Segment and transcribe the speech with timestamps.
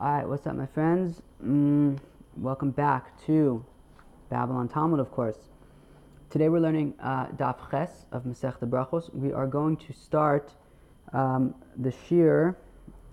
[0.00, 1.22] All right, what's up, my friends?
[1.40, 2.00] Mm,
[2.36, 3.64] welcome back to
[4.28, 5.38] Babylon Talmud, of course.
[6.30, 9.14] Today we're learning uh, Daf Ches of Masech Brachos.
[9.14, 10.52] We are going to start
[11.12, 12.56] um, the Shir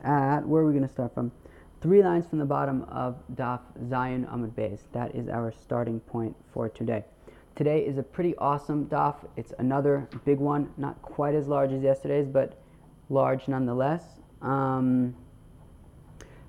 [0.04, 1.32] at where are we going to start from?
[1.82, 4.80] Three lines from the bottom of Daf Zayin Amud Beis.
[4.92, 7.06] That is our starting point for today.
[7.56, 9.18] Today is a pretty awesome Daf.
[9.38, 12.60] It's another big one, not quite as large as yesterday's, but
[13.10, 14.02] large nonetheless.
[14.42, 15.16] Um,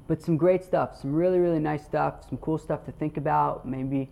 [0.09, 3.67] but some great stuff, some really really nice stuff, some cool stuff to think about.
[3.67, 4.11] Maybe,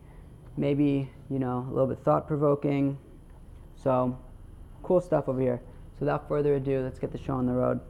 [0.56, 2.98] maybe you know a little bit thought provoking.
[3.82, 4.18] So,
[4.82, 5.60] cool stuff over here.
[5.95, 7.80] So without further ado, let's get the show on the road.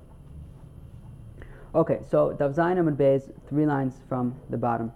[1.74, 4.92] Okay, so Dav Zayin Amud Beis, three lines from the bottom.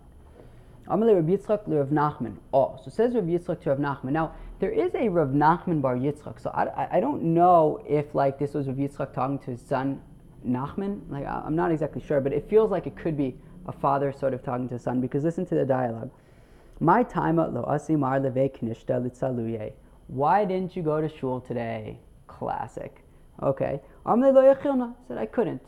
[0.88, 2.36] Amalei Rav Yitzchak Rav Nachman.
[2.52, 4.10] Oh, so says Rav Yitzchak to Rav Nachman.
[4.10, 6.40] Now there is a Rav Nachman Bar Yitzchak.
[6.40, 10.02] So I, I don't know if like this was Rav Yitzchak talking to his son
[10.46, 11.00] Nachman.
[11.08, 14.34] Like I'm not exactly sure, but it feels like it could be a father sort
[14.34, 16.10] of talking to a son because listen to the dialogue.
[16.80, 19.72] My time at lo asimar leve litzaluye.
[20.08, 21.98] Why didn't you go to shul today?
[22.26, 23.02] Classic.
[23.42, 23.80] Okay.
[24.04, 25.62] Amle lo said I couldn't.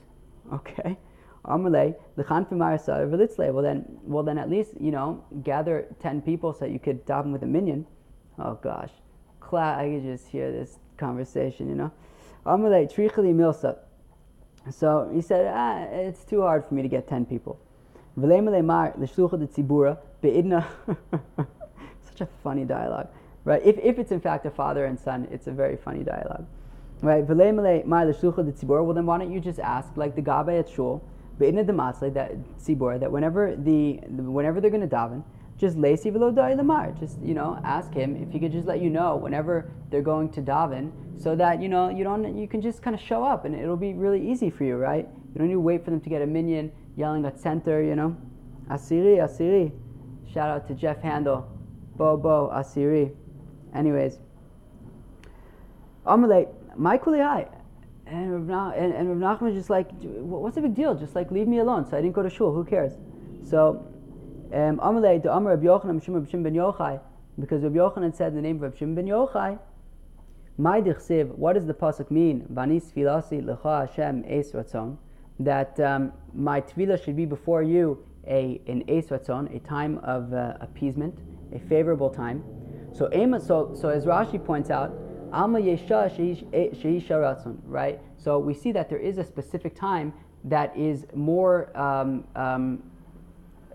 [0.52, 0.98] Okay.
[1.46, 3.52] Amle lechan.
[3.52, 7.32] Well then, well then at least you know gather ten people so you could daven
[7.32, 7.86] with a minion.
[8.38, 8.90] Oh gosh,
[9.40, 11.68] Cla- I could just hear this conversation.
[11.68, 11.92] You know.
[12.44, 13.78] Amle trichli milsa.
[14.70, 17.58] So he said, ah, it's too hard for me to get 10 people.
[22.08, 23.08] Such a funny dialogue,
[23.44, 23.62] right?
[23.64, 26.46] If, if it's in fact a father and son, it's a very funny dialogue,
[27.02, 27.26] right?
[27.26, 27.56] Well, then
[29.06, 31.02] why don't you just ask, like the Gabe at Shul,
[31.38, 32.36] that
[32.98, 35.22] that whenever the whenever they're going to daven,
[35.58, 36.92] just lacy velo lamar.
[36.98, 40.30] Just you know, ask him if he could just let you know whenever they're going
[40.30, 43.44] to daven, so that you know you don't you can just kind of show up
[43.44, 45.08] and it'll be really easy for you, right?
[45.32, 47.94] You don't need to wait for them to get a minion yelling at center, you
[47.94, 48.16] know.
[48.70, 49.70] Asiri, Asiri.
[50.32, 51.46] Shout out to Jeff Handel.
[51.96, 53.14] Bo Bo Asiri.
[53.74, 54.18] Anyways.
[56.06, 57.48] Amalei, my kuliyai.
[58.06, 60.94] And Rav, and, and just like, what's the big deal?
[60.94, 61.88] Just like leave me alone.
[61.90, 62.52] So I didn't go to shul.
[62.54, 62.92] Who cares?
[63.42, 63.84] So
[64.52, 67.00] um, Amalei to Amar Yochanan Shimon ben Yochai,
[67.38, 69.58] because Rabbi Yochanan said the name of Rabbi Shimon ben Yochai.
[70.58, 72.46] My dichsiv, what does the pasuk mean?
[72.52, 74.96] Vanis filasi lecha Hashem es ratzon.
[75.38, 80.32] That um, my tefillah should be before you a an es ratzon, a time of
[80.32, 81.18] uh, appeasement,
[81.54, 82.42] a favorable time.
[82.92, 84.96] So, so, so as Rashi points out,
[85.32, 88.00] Alma Yesha Sheisha Ratzon, right?
[88.16, 90.14] So we see that there is a specific time
[90.44, 92.82] that is more um, um,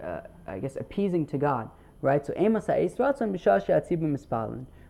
[0.02, 1.70] uh, I guess, appeasing to God,
[2.02, 2.26] right?
[2.26, 2.34] So,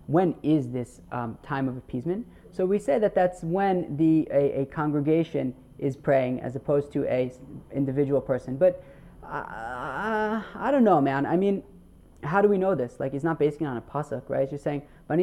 [0.08, 2.26] when is this um, time of appeasement?
[2.52, 7.06] So we say that that's when the a, a congregation is praying as opposed to
[7.06, 7.32] a
[7.74, 8.58] individual person.
[8.58, 8.84] But
[9.24, 11.26] uh, I don't know, man.
[11.26, 11.64] I mean,
[12.24, 13.00] how do we know this?
[13.00, 14.42] Like, it's not basing it on a pasuk, right?
[14.44, 15.16] It's just saying, I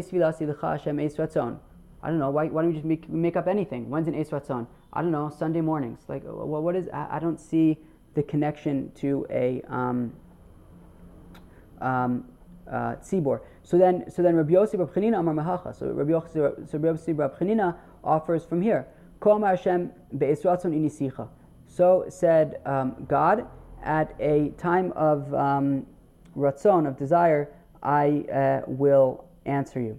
[2.11, 2.31] don't know.
[2.31, 3.91] Why, why don't we just make, make up anything?
[3.91, 4.67] When's an Eis Ratzon?
[4.93, 5.31] I don't know.
[5.37, 6.01] Sunday mornings.
[6.09, 6.89] Like, what, what is?
[6.93, 7.79] I, I don't see
[8.15, 10.13] the connection to a um,
[11.81, 12.25] um,
[12.71, 13.41] uh, tzibor.
[13.63, 15.75] So then, so then Rabbi Yossi Rabbi Chanina Amar Mahacha.
[15.79, 18.87] So Rabbi Yossi, so Rabbi Chanina offers from here.
[19.21, 21.29] Kol Hashem be'esratzon inisicha.
[21.67, 23.47] So said um, God
[23.83, 25.87] at a time of um,
[26.37, 27.53] ratzon of desire,
[27.83, 29.99] I uh, will answer you.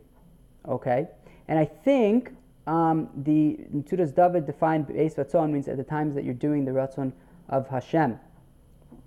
[0.68, 1.08] Okay,
[1.48, 2.32] and I think
[2.68, 3.58] um, the
[3.90, 7.12] Tudas David defined Beis Ratzon means at the times that you're doing the Ratzon
[7.50, 8.20] of Hashem.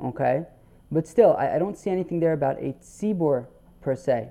[0.03, 0.45] Okay,
[0.91, 3.47] but still, I, I don't see anything there about a tzibor
[3.81, 4.29] per se.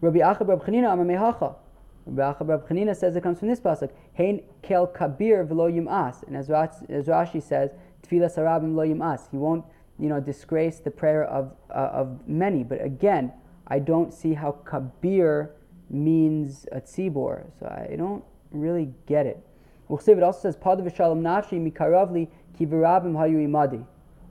[0.00, 0.96] Rabbi Achab Rabbi Chanina.
[0.98, 3.90] Rabbi Achab Rabbi Chanina says it comes from this pasuk.
[4.16, 6.24] Hein kel kabir v'lo yim'as.
[6.24, 7.70] And as, as Rashi says,
[8.02, 9.30] tefillah sarabim lo yim'as.
[9.30, 9.64] He won't,
[9.98, 12.64] you know, disgrace the prayer of uh, of many.
[12.64, 13.32] But again,
[13.68, 15.52] I don't see how kabir
[15.88, 17.44] means a tzibor.
[17.60, 19.44] So I don't really get it.
[19.88, 23.84] It also says, Padav v'shalom nafshi mikaravli ki v'rabim hayu imadi.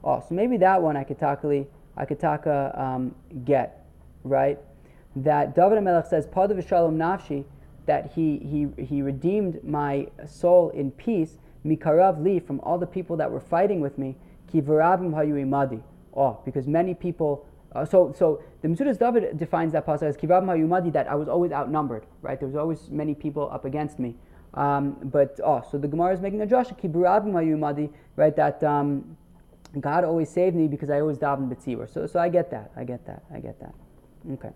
[0.03, 1.65] Oh, so maybe that one I could taka,
[1.97, 3.15] I could taka um,
[3.45, 3.85] get,
[4.23, 4.59] right?
[5.15, 7.45] That David Melech says, Padav v'shalom nafshi,
[7.85, 13.17] that he, he, he redeemed my soul in peace, mikarav li, from all the people
[13.17, 14.15] that were fighting with me,
[14.51, 15.81] ki v'rabim hayu imadi.
[16.15, 20.43] Oh, because many people uh, so, so the Metzudas David defines that passage as kivav
[20.43, 22.37] hayumadi that I was always outnumbered, right?
[22.39, 24.15] There was always many people up against me.
[24.53, 28.35] Um, but oh, so the Gemara is making a drasha hayumadi, right?
[28.35, 29.17] That um,
[29.79, 31.91] God always saved me because I always daven b'tzibur.
[31.91, 32.71] So, so I get that.
[32.75, 33.23] I get that.
[33.33, 33.73] I get that.
[34.33, 34.51] Okay.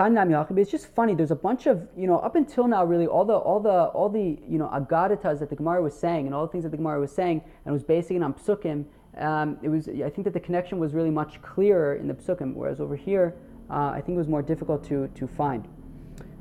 [0.00, 1.14] It's just funny.
[1.14, 4.08] There's a bunch of you know up until now, really all the all the all
[4.08, 6.76] the you know agadatas that the Gemara was saying and all the things that the
[6.76, 8.84] Gemara was saying and was basing it on psukim
[9.18, 9.88] um, it was.
[9.88, 13.34] I think that the connection was really much clearer in the psukim, whereas over here,
[13.70, 15.66] uh, I think it was more difficult to to find.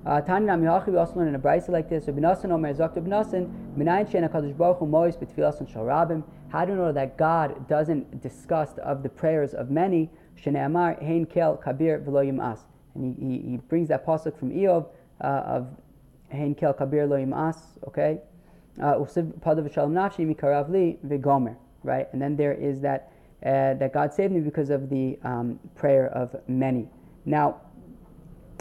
[0.05, 1.39] Uh, Yachi, we also learn in a
[1.71, 2.07] like this.
[2.07, 2.21] Rabbi
[2.51, 2.73] Omer
[4.53, 6.23] Baruch Hu Mois and.
[6.49, 10.09] How do you know that God doesn't disgust of the prayers of many?
[10.44, 12.57] Hein Kel Kabir V'Lo.
[12.95, 14.88] And he, he, he brings that pasuk from Eov
[15.21, 15.67] uh, of
[16.55, 17.17] Kel Kabir Lo
[17.88, 18.19] okay?
[18.81, 20.25] Uh, Shalom Nafshi
[21.83, 22.07] right?
[22.13, 23.11] And then there is that,
[23.45, 26.88] uh, that God saved me because of the um, prayer of many.
[27.25, 27.61] Now,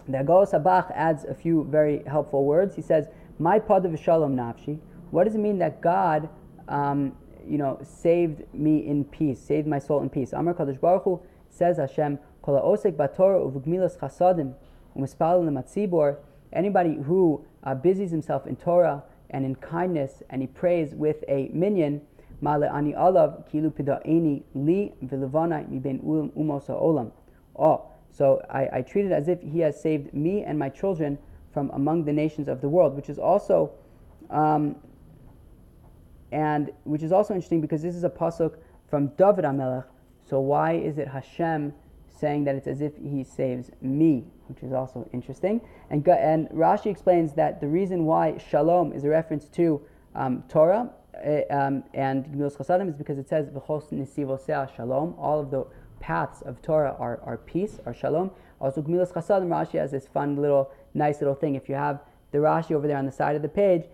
[0.09, 2.77] the Agos Sabach adds a few very helpful words.
[2.77, 3.09] He says,
[3.39, 4.79] "My padav shalom nafshi."
[5.11, 6.29] What does it mean that God,
[6.69, 7.17] um,
[7.47, 10.33] you know, saved me in peace, saved my soul in peace?
[10.33, 14.55] Amar Kadosh Baruch Hu says Hashem, "Kol osek batorah uvgmilas chasadim
[14.97, 16.19] umispal lematzibor."
[16.53, 21.51] Anybody who uh, busies himself in Torah and in kindness, and he prays with a
[21.53, 22.01] minion,
[22.41, 27.11] male ani alav kilu pidaini li v'levana mi ben umos olam.
[27.59, 31.19] Oh so I, I treat it as if he has saved me and my children
[31.53, 33.73] from among the nations of the world, which is also,
[34.31, 34.77] um,
[36.33, 38.57] and which is also interesting because this is a pasuk
[38.89, 39.85] from David Amelech.
[40.25, 41.73] So why is it Hashem
[42.19, 45.61] saying that it's as if he saves me, which is also interesting.
[45.91, 49.81] And, and Rashi explains that the reason why Shalom is a reference to
[50.15, 55.15] um, Torah uh, um, and Gemilas Chasadim is because it says V'chos Nisivosea Shalom.
[55.19, 55.67] All of the
[56.01, 58.31] paths of Torah are, are peace, are shalom.
[58.61, 61.55] Also, Gemilas Chasadim, Rashi has this fun little, nice little thing.
[61.55, 62.01] If you have
[62.33, 63.85] the Rashi over there on the side of the page,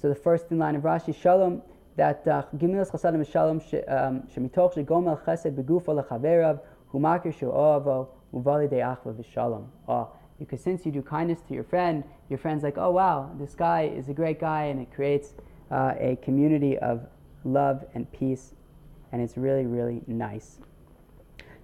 [0.00, 1.62] so the first in line of Rashi, Shalom,
[1.96, 6.60] that uh, Gemilas Chasadim is Shalom, um, Shemitoch Shegomel Chesed Begufo Lechaverav,
[6.92, 9.66] Humakir Shu'oavo, Uvali De'achva V'Shalom.
[9.88, 13.54] Oh, because since you do kindness to your friend, your friend's like, oh wow, this
[13.54, 15.34] guy is a great guy, and it creates
[15.70, 17.06] uh, a community of
[17.44, 18.54] love and peace,
[19.12, 20.58] and it's really, really nice.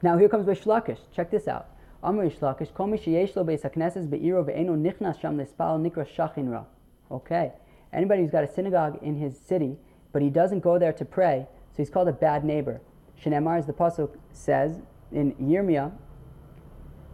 [0.03, 0.99] Now here comes Rish Lakish.
[1.15, 1.69] Check this out.
[2.03, 2.61] Amr Rish be'iro
[4.45, 6.67] ve'eno nichnas sham lespal.
[7.11, 7.53] Okay.
[7.93, 9.77] Anybody who's got a synagogue in his city,
[10.13, 12.81] but he doesn't go there to pray, so he's called a bad neighbor.
[13.23, 14.79] Shenemar, as the pasuk says
[15.13, 15.93] in Yirmiyah,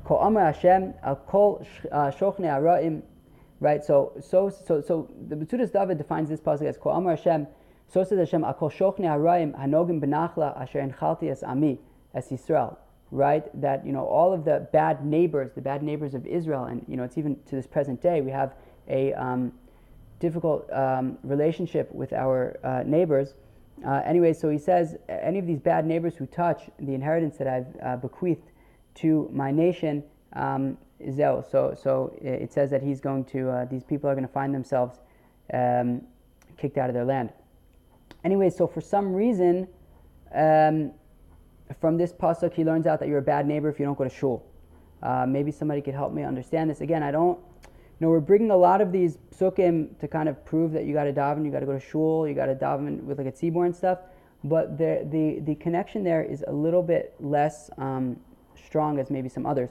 [0.04, 3.02] Ko Amr Hashem al kol uh, shochne ara'im.
[3.60, 3.84] Right.
[3.84, 7.46] So so so so the Metzudas David defines this pasuk as Ko Amr Hashem.
[7.86, 11.78] So says Hashem Akol kol shochne ara'im hanogim benachla asher enchalti as ami
[12.14, 12.76] as Yisrael,
[13.10, 13.44] right?
[13.60, 16.96] That you know all of the bad neighbors, the bad neighbors of Israel, and you
[16.96, 18.54] know it's even to this present day we have
[18.88, 19.52] a um,
[20.18, 23.34] difficult um, relationship with our uh, neighbors.
[23.84, 27.48] Uh, anyway, so he says any of these bad neighbors who touch the inheritance that
[27.48, 28.52] I've uh, bequeathed
[28.96, 30.04] to my nation,
[30.34, 34.32] um, So, so it says that he's going to; uh, these people are going to
[34.32, 35.00] find themselves
[35.52, 36.02] um,
[36.56, 37.32] kicked out of their land.
[38.24, 39.66] Anyway, so for some reason,
[40.34, 40.92] um,
[41.80, 44.04] from this pasuk, he learns out that you're a bad neighbor if you don't go
[44.04, 44.44] to shul.
[45.02, 46.80] Uh, maybe somebody could help me understand this.
[46.80, 47.38] Again, I don't.
[47.98, 50.92] You know, we're bringing a lot of these psukim to kind of prove that you
[50.92, 53.26] got to daven, you got to go to shul, you got to daven with like
[53.26, 53.98] a tzibor and stuff.
[54.44, 58.18] But the, the the connection there is a little bit less um,
[58.56, 59.70] strong as maybe some others.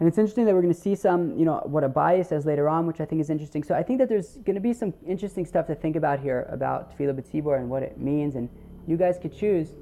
[0.00, 2.68] And it's interesting that we're going to see some, you know, what Abaye says later
[2.68, 3.62] on, which I think is interesting.
[3.62, 6.46] So I think that there's going to be some interesting stuff to think about here
[6.50, 8.48] about tefillah b'tzibor and what it means, and
[8.86, 9.74] you guys could choose.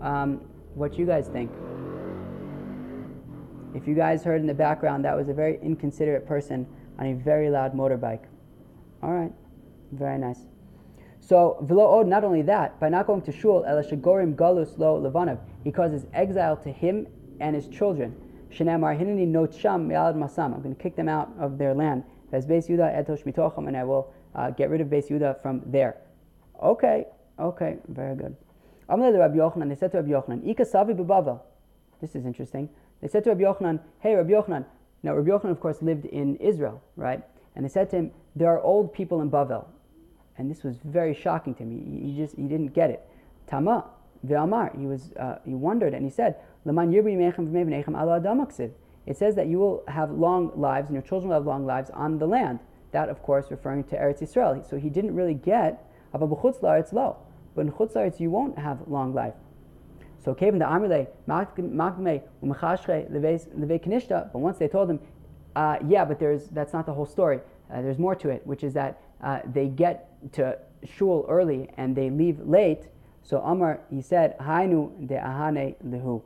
[0.00, 0.42] Um,
[0.76, 1.50] what you guys think.
[3.74, 6.66] If you guys heard in the background, that was a very inconsiderate person
[6.98, 8.24] on a very loud motorbike.
[9.02, 9.32] All right,
[9.92, 10.40] very nice.
[11.20, 15.40] So, v'lo od, not only that, by not going to shul, elashagorim galus lo levanav,
[15.64, 17.06] he causes exile to him
[17.40, 18.14] and his children.
[18.50, 20.54] Shenamar hinani not sham me'alad masam.
[20.54, 22.04] I'm going to kick them out of their land.
[22.32, 25.62] As Beis Yudah etosh mitocham, and I will uh, get rid of Beis Yudah from
[25.66, 25.96] there.
[26.62, 27.06] Okay,
[27.38, 28.36] okay, very good.
[28.88, 31.40] Amle Rabbi Yochanan, they said to Rabbi Yochanan, Ika Savi Bavel.
[32.00, 32.68] This is interesting.
[33.00, 34.64] They said to Rabbi Yochanan, Hey, Rabbi Yochanan.
[35.02, 37.22] Now, Rabbi Yochanan, of course, lived in Israel, right?
[37.54, 39.66] And they said to him, There are old people in Bavel.
[40.38, 41.70] And this was very shocking to him.
[41.70, 43.08] He, he just he didn't get it.
[43.46, 43.86] Tama,
[44.26, 47.04] Ve'amar, he was uh, he wondered and he said, Laman It
[49.16, 52.18] says that you will have long lives and your children will have long lives on
[52.18, 52.60] the land.
[52.92, 54.68] That, of course, referring to Eretz Yisrael.
[54.68, 57.16] So he didn't really get, it's low
[57.56, 59.34] but in Chutzaritz you won't have long life.
[60.24, 65.00] So Kevin the Amrile, Makme, Umachashre, Leve Kanishta, but once they told him,
[65.56, 67.40] uh, yeah, but there's that's not the whole story.
[67.72, 71.96] Uh, there's more to it, which is that uh, they get to shul early and
[71.96, 72.84] they leave late.
[73.22, 76.22] So Amar, he said, Hainu de ahane lehu.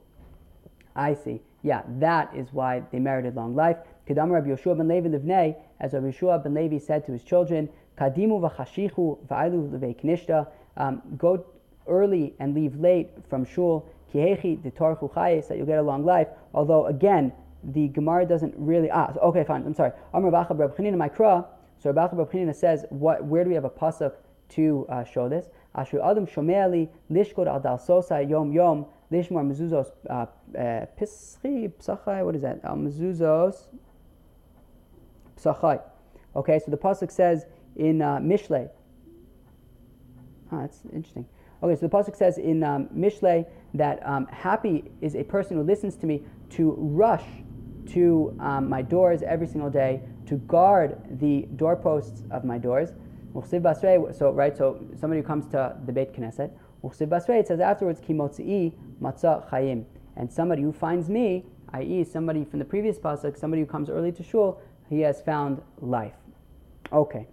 [0.95, 1.41] I see.
[1.63, 3.77] Yeah, that is why they merited long life.
[4.09, 7.69] Kedamar Rabbi Yeshua ben Levi livnei, as Rabbi Yeshua ben Levi said to his children,
[7.99, 11.45] Kadimu v'chashichu v'ailu levei knishta, um, go
[11.87, 16.29] early and leave late from shul, kihechi the chayes, that you'll get a long life.
[16.55, 18.91] Although again, the Gemara doesn't really.
[18.91, 19.65] Ah, okay, fine.
[19.67, 19.93] I'm sorry.
[20.15, 21.53] Amar Bacha Reb Chanina.
[21.83, 23.25] So says, what?
[23.25, 24.13] Where do we have a pasuk
[24.51, 25.47] to uh, show this?
[25.75, 30.27] Asher Adam Shomeali Lishkod Al Dal Sosa Yom Yom Lishmar Mezuzos uh,
[30.59, 32.25] uh, Pischi Psachai.
[32.25, 32.63] What is that?
[32.63, 33.69] Mezuzos
[35.39, 35.81] Psachai.
[36.35, 37.47] Okay, so the pasuk says
[37.77, 38.69] in uh, Mishlei.
[40.53, 41.27] Ah, that's interesting.
[41.63, 45.63] Okay, so the pasuk says in um, Mishlei that um, happy is a person who
[45.63, 47.25] listens to me to rush
[47.89, 52.91] to um, my doors every single day to guard the doorposts of my doors.
[53.49, 56.51] So right, so somebody who comes to the Beit Knesset,
[56.83, 59.85] it says afterwards, Kimotzi matzah chayim,
[60.17, 64.13] and somebody who finds me, i.e., somebody from the previous pasuk, somebody who comes early
[64.13, 66.15] to shul, he has found life.
[66.93, 67.29] Okay,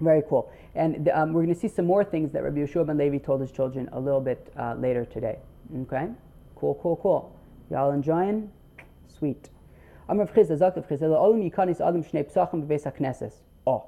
[0.00, 0.50] very cool.
[0.74, 3.40] And um, we're going to see some more things that Rabbi Yeshua ben Levi told
[3.40, 5.38] his children a little bit uh, later today.
[5.82, 6.08] Okay,
[6.56, 7.36] cool, cool, cool.
[7.70, 8.50] Y'all enjoying?
[9.08, 9.50] Sweet.
[13.66, 13.86] Oh.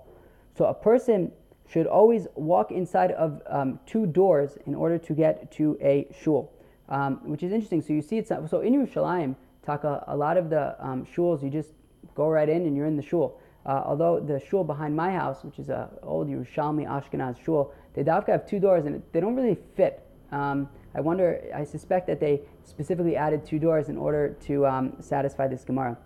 [0.56, 1.32] So a person
[1.68, 6.52] should always walk inside of um, two doors in order to get to a shul,
[6.88, 7.80] um, which is interesting.
[7.80, 11.50] So you see, it's so in Yerushalayim, Taka, a lot of the um, shuls you
[11.50, 11.70] just
[12.14, 13.40] go right in and you're in the shul.
[13.66, 18.02] Uh, although the shul behind my house, which is a old Yerushalmi Ashkenaz shul, they
[18.04, 20.06] have two doors and they don't really fit.
[20.32, 24.92] Um, I wonder, I suspect that they specifically added two doors in order to um,
[25.00, 25.96] satisfy this Gemara.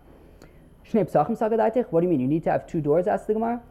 [0.93, 2.21] What do you mean?
[2.21, 3.07] You need to have two doors?
[3.07, 3.63] Asked the Gemara.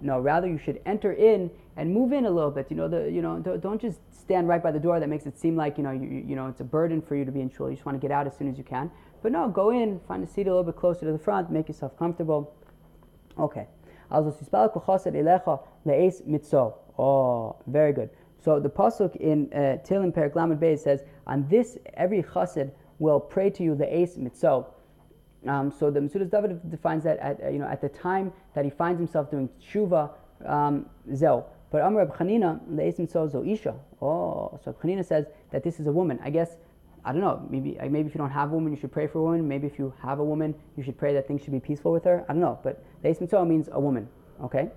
[0.00, 2.66] No, rather you should enter in and move in a little bit.
[2.70, 4.98] You know, the, you know, don't just stand right by the door.
[4.98, 7.24] That makes it seem like you know, you, you know, it's a burden for you
[7.24, 7.70] to be in shul.
[7.70, 8.90] You just want to get out as soon as you can.
[9.24, 11.66] But no, go in, find a seat a little bit closer to the front, make
[11.68, 12.54] yourself comfortable.
[13.38, 13.66] Okay.
[16.98, 18.10] Oh, very good.
[18.44, 23.18] So the pasuk in uh, Tilim Perak Lamed Beis says, "On this every chassid will
[23.18, 24.66] pray to you the ace mitzo."
[25.46, 28.70] Um, so the Metzudas David defines that at you know at the time that he
[28.70, 30.10] finds himself doing tshuva
[30.44, 31.48] um, zel.
[31.70, 33.74] But Amr Chanina the ace mitzo zo isha.
[34.02, 36.20] Oh, so Chanina says that this is a woman.
[36.22, 36.56] I guess
[37.04, 37.46] I don't know.
[37.50, 39.46] Maybe maybe if you don't have a woman, you should pray for a woman.
[39.46, 42.04] Maybe if you have a woman, you should pray that things should be peaceful with
[42.04, 42.24] her.
[42.28, 42.58] I don't know.
[42.62, 44.08] But ace mitzo means a woman.
[44.42, 44.70] Okay.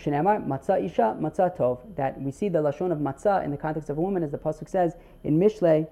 [0.00, 1.78] Shenemar matzah isha matzah tov.
[1.96, 4.38] That we see the lashon of matzah in the context of a woman, as the
[4.38, 5.86] pasuk says in Mishlei,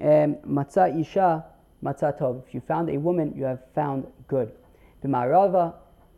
[0.00, 1.44] um, matzah isha
[1.84, 2.42] matzah tov.
[2.46, 4.50] If you found a woman, you have found good.
[5.04, 5.74] B'ma'arava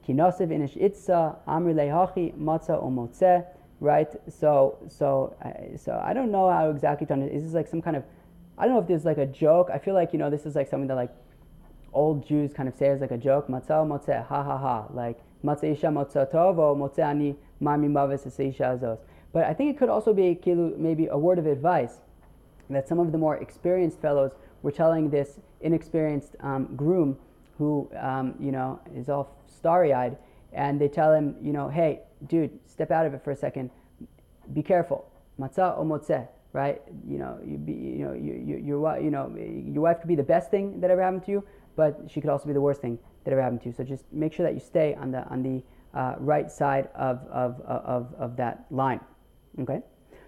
[0.09, 3.45] kinosiv inish itza amri lehachi matzah o
[3.81, 4.09] Right.
[4.31, 7.37] So so uh, so I don't know how exactly to understand.
[7.37, 8.05] Is this like some kind of
[8.61, 9.71] I don't know if this is like a joke.
[9.73, 11.11] I feel like you know this is like something that like
[11.95, 13.49] old Jews kind of say as like a joke.
[13.49, 14.87] Matzah motzeh ha ha ha.
[14.93, 18.99] Like matzah isha matzah tov or motzeh ani mami mavis isha azos.
[19.33, 20.39] But I think it could also be
[20.77, 22.01] maybe a word of advice
[22.69, 27.17] that some of the more experienced fellows were telling this inexperienced um, groom
[27.59, 30.17] who, um, you know, is all starry-eyed,
[30.53, 33.71] and they tell him, you know, hey, dude, step out of it for a second.
[34.53, 35.11] Be careful.
[35.39, 36.81] Matzah or motzeh, right?
[37.07, 40.17] You know, you be, you know, you, you, your, you know, your wife could be
[40.17, 41.45] the best thing that ever happened to you,
[41.77, 43.75] but she could also be the worst thing that ever happened to you.
[43.75, 45.63] So just make sure that you stay on the on the
[45.99, 49.01] uh, right side of, of, of, of that line.
[49.61, 49.81] Okay?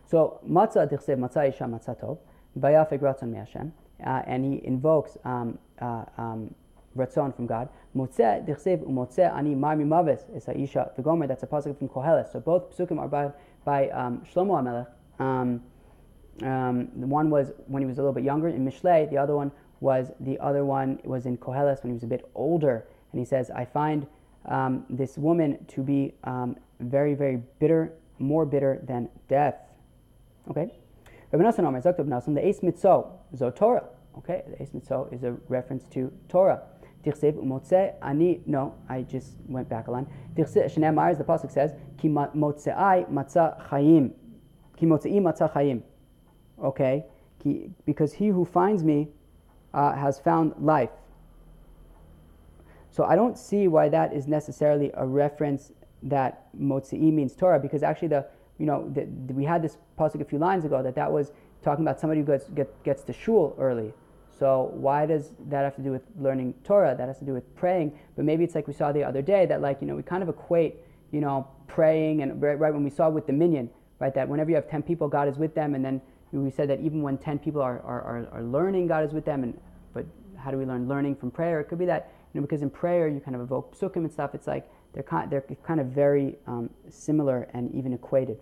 [0.07, 2.19] So matzah tichsev matzah isha matzah tov,
[2.59, 3.73] ratzon me'Hashem,
[4.05, 6.55] uh, and he invokes um, uh, um,
[6.97, 7.69] ratzon from God.
[7.97, 11.29] Motzeh tichsev umotzeh ani marmi maves is Aisha v'gomer.
[11.29, 12.33] That's a pasuk from Koheles.
[12.33, 13.31] So both psukim are by,
[13.64, 15.25] by um, Shlomo HaMelech.
[15.25, 15.62] Um,
[16.43, 19.09] um, one was when he was a little bit younger in Mishlei.
[19.11, 22.29] The other one was the other one was in Koheles when he was a bit
[22.35, 22.87] older.
[23.12, 24.07] And he says, I find
[24.47, 29.57] um, this woman to be um, very, very bitter, more bitter than death.
[30.49, 30.73] Okay?
[31.31, 33.85] Rabbi Nassan Omer, Zakta Nassan, the Ace Mitzo, Zo Torah.
[34.19, 36.62] Okay, the Ace Mitzo is a reference to Torah.
[37.05, 38.43] Tichsev umotze ani.
[38.47, 40.07] No, I just went back a line.
[40.37, 44.12] Tichsev shenemar, as the pasuk says, ki motzeai matzah chayim.
[44.77, 45.83] Ki motzei matzah chayim.
[46.62, 47.04] Okay,
[47.85, 49.09] because he who finds me
[49.75, 50.90] uh, has found life.
[52.90, 57.83] So I don't see why that is necessarily a reference that Motzi'i means Torah, because
[57.83, 58.26] actually the
[58.59, 61.33] you know the, the, we had this pasuk a few lines ago that that was
[61.62, 63.92] talking about somebody who gets get, gets to shul early.
[64.38, 66.95] So why does that have to do with learning Torah?
[66.97, 67.99] That has to do with praying.
[68.16, 70.23] But maybe it's like we saw the other day that like you know we kind
[70.23, 70.76] of equate
[71.12, 74.50] you know praying and right, right when we saw with the minyan right that whenever
[74.50, 76.00] you have ten people God is with them and then
[76.33, 79.25] we said that even when ten people are, are, are, are learning God is with
[79.25, 79.59] them and
[79.93, 80.07] but
[80.39, 81.61] how do we learn learning from prayer?
[81.61, 84.12] It could be that you know, because in prayer you kind of evoke psukim and
[84.12, 84.35] stuff.
[84.35, 88.39] It's like they're kind, they're kind of very um, similar and even equated.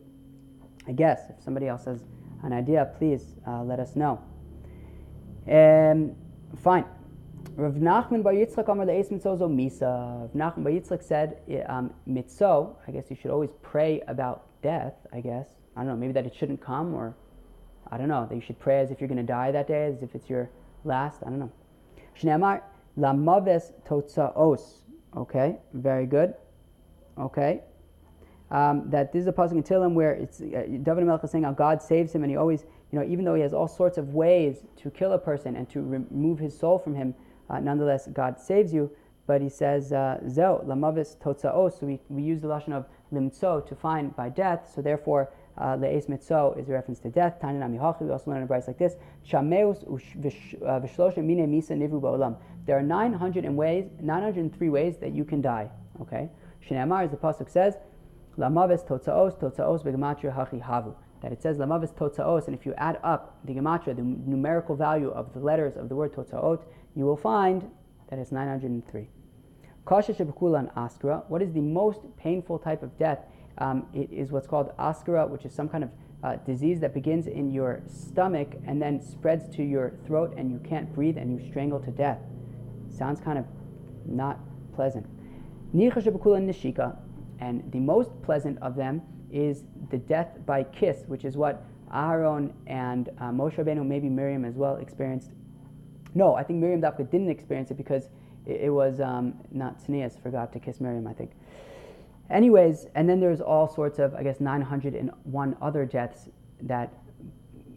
[0.86, 2.04] I guess if somebody else has
[2.42, 4.22] an idea, please uh, let us know.
[5.48, 6.14] Um,
[6.62, 6.84] fine.
[7.56, 10.20] Rav Nachman Bar Yitzchak Amar Le'es Mitzozo Misa.
[10.22, 14.94] Rav Nachman Bar Yitzchak said, um, Mitzo, I guess you should always pray about death,
[15.12, 15.48] I guess.
[15.76, 17.14] I don't know, maybe that it shouldn't come, or
[17.90, 19.84] I don't know, that you should pray as if you're going to die that day,
[19.86, 20.50] as if it's your
[20.84, 21.22] last.
[21.22, 21.52] I don't know.
[22.20, 22.62] Shneamar
[22.98, 24.82] Lamaves Totzaos.
[25.16, 26.34] Okay, very good.
[27.18, 27.62] Okay.
[28.50, 31.44] Um, that this is a pasuk in Tehillim where it's uh, David Melech is saying
[31.44, 33.96] how God saves him, and he always, you know, even though he has all sorts
[33.96, 37.14] of ways to kill a person and to remove his soul from him,
[37.48, 38.90] uh, nonetheless, God saves you.
[39.26, 41.78] But he says, uh, Zeo, lamavis totzaos.
[41.78, 44.72] So we, we use the lashon of limtso to find by death.
[44.74, 47.38] So therefore, uh, le'es mitzo is a reference to death.
[47.40, 48.02] Tanan amihachi.
[48.02, 48.96] We also learn a verse like this.
[49.28, 52.36] Shameus uh, mine misa ba'olam.
[52.66, 55.70] There are 900 ways, 903 ways that you can die.
[56.00, 56.28] Okay.
[56.66, 57.76] Shneamar, as the pasuk says,
[58.38, 62.98] lamavis totzaos totzaos begematria hachi havu that it says lamavis totzaos, and if you add
[63.02, 66.62] up the gematria, the numerical value of the letters of the word totzaot,
[66.96, 67.70] you will find
[68.08, 69.08] that it's 903.
[69.84, 73.20] Kasha shebukulan askra, What is the most painful type of death?
[73.60, 75.90] Um, it is what's called askara, which is some kind of
[76.22, 80.58] uh, disease that begins in your stomach and then spreads to your throat, and you
[80.68, 82.18] can't breathe and you strangle to death.
[82.90, 83.44] Sounds kind of
[84.06, 84.38] not
[84.74, 85.06] pleasant.
[85.74, 86.96] nishika,
[87.38, 92.52] and the most pleasant of them is the death by kiss, which is what Aaron
[92.66, 95.30] and uh, Moshe Rabbeinu, maybe Miriam as well, experienced.
[96.14, 98.08] No, I think Miriam Dafka didn't experience it because
[98.46, 101.30] it, it was um, not Tznias forgot to kiss Miriam, I think.
[102.30, 106.28] Anyways, and then there's all sorts of, I guess, 901 other deaths
[106.62, 106.92] that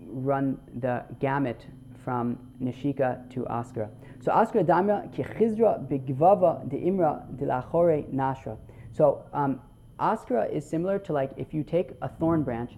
[0.08, 1.66] run the gamut
[2.04, 3.90] from Nishika to Askara.
[4.22, 8.58] So Askara Damya ki chizra begvava de imra de lachore nashra.
[8.92, 9.60] So um,
[10.00, 12.74] Askara is similar to like if you take a thorn branch,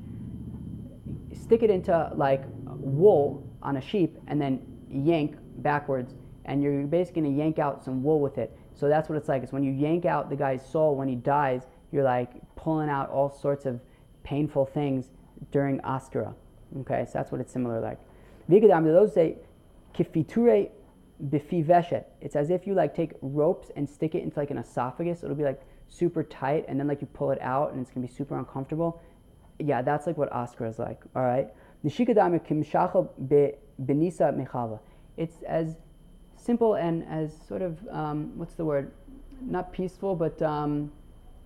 [1.34, 6.13] stick it into like wool on a sheep, and then yank backwards,
[6.45, 8.56] and you're basically going to yank out some wool with it.
[8.76, 9.41] So that's what it's like.
[9.43, 11.63] It's when you yank out the guy's soul when he dies,
[11.95, 13.79] you're like pulling out all sorts of
[14.23, 15.12] painful things
[15.51, 16.36] during Askara.
[16.81, 17.99] Okay, so that's what it's similar like.
[19.97, 20.69] Kifiture
[21.29, 22.03] bifiveshet.
[22.19, 25.23] It's as if you like take ropes and stick it into like an esophagus.
[25.23, 28.05] It'll be like super tight and then like you pull it out and it's gonna
[28.05, 29.01] be super uncomfortable.
[29.60, 31.01] Yeah, that's like what Askara is like.
[31.15, 31.47] All right.
[35.17, 35.77] It's as
[36.36, 38.91] simple and as sort of um, what's the word?
[39.39, 40.91] Not peaceful, but um,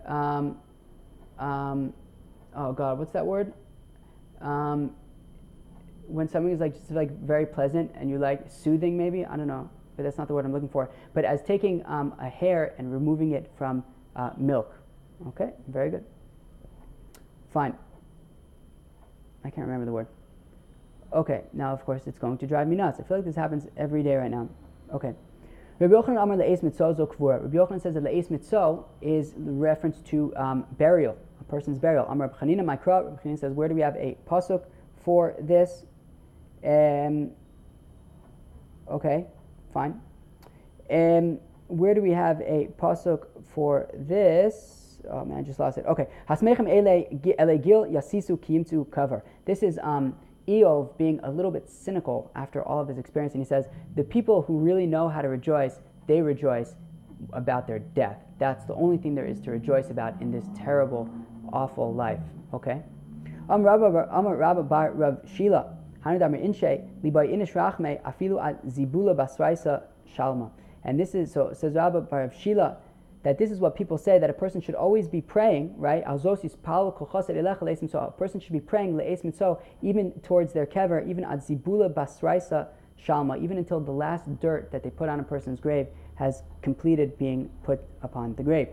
[0.09, 0.57] um,
[1.37, 1.93] um
[2.55, 3.53] oh god, what's that word?
[4.41, 4.91] Um,
[6.07, 9.47] when something is like just like very pleasant and you like soothing, maybe I don't
[9.47, 10.89] know, but that's not the word I'm looking for.
[11.13, 13.83] But as taking um, a hair and removing it from
[14.15, 14.73] uh, milk.
[15.27, 16.03] Okay, very good.
[17.53, 17.75] Fine.
[19.43, 20.07] I can't remember the word.
[21.13, 22.99] Okay, now of course it's going to drive me nuts.
[22.99, 24.49] I feel like this happens every day right now.
[24.93, 25.13] Okay.
[25.79, 27.41] Rabbi Yochanan Amar Le'es Mitzo Zo Kvura.
[27.41, 32.05] Rabbi Yochanan says that Le'es Mitzo is the reference to um, burial, a person's burial.
[32.09, 33.05] Amar Chanina Maikra.
[33.05, 34.65] Rabbi Chanina says, where do we have a pasuk
[34.97, 35.85] for this?
[36.65, 37.31] Um,
[38.91, 39.25] okay,
[39.73, 40.01] fine.
[40.91, 44.99] Um, where do we have a pasuk for this?
[45.09, 45.85] Oh man, I just lost it.
[45.85, 49.23] Okay, hasmechem ele gil yasisu kiyimtu cover.
[49.45, 50.13] This is um,
[50.49, 54.03] Eov being a little bit cynical after all of his experience, and he says the
[54.03, 56.75] people who really know how to rejoice, they rejoice
[57.33, 58.17] about their death.
[58.39, 61.09] That's the only thing there is to rejoice about in this terrible,
[61.53, 62.19] awful life.
[62.53, 62.81] Okay.
[63.49, 65.75] Am Rabba Rabba Bar Rav Shila.
[66.05, 66.19] And
[70.99, 72.77] this is, so says Rabbi Barav Shila,
[73.23, 76.03] that this is what people say that a person should always be praying, right?
[76.05, 82.67] So a person should be praying mitzo even towards their kever, even at zibula basraisa
[83.05, 87.17] shalma, even until the last dirt that they put on a person's grave has completed
[87.17, 88.69] being put upon the grave.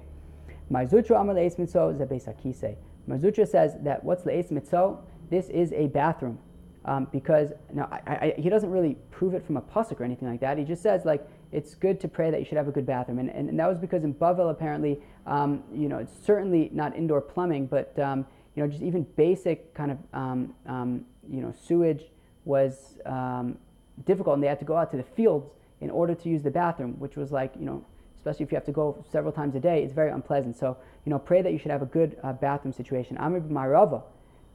[0.70, 2.76] Marzutra amar le'es mitzo zebeis akise.
[3.08, 4.98] Marzutra says that what's le'es mitzo?
[5.30, 6.38] This is a bathroom.
[6.86, 10.28] Um, because now I, I, he doesn't really prove it from a pasuk or anything
[10.28, 10.56] like that.
[10.56, 13.18] He just says like it's good to pray that you should have a good bathroom.
[13.18, 16.96] And, and, and that was because in Bavel, apparently, um, you know, it's certainly not
[16.96, 21.52] indoor plumbing, but, um, you know, just even basic kind of, um, um you know,
[21.66, 22.04] sewage
[22.44, 23.58] was um,
[24.04, 24.34] difficult.
[24.34, 26.98] And they had to go out to the fields in order to use the bathroom,
[26.98, 27.84] which was like, you know,
[28.16, 30.56] especially if you have to go several times a day, it's very unpleasant.
[30.56, 33.16] So, you know, pray that you should have a good uh, bathroom situation.
[33.18, 34.02] Amr Marava.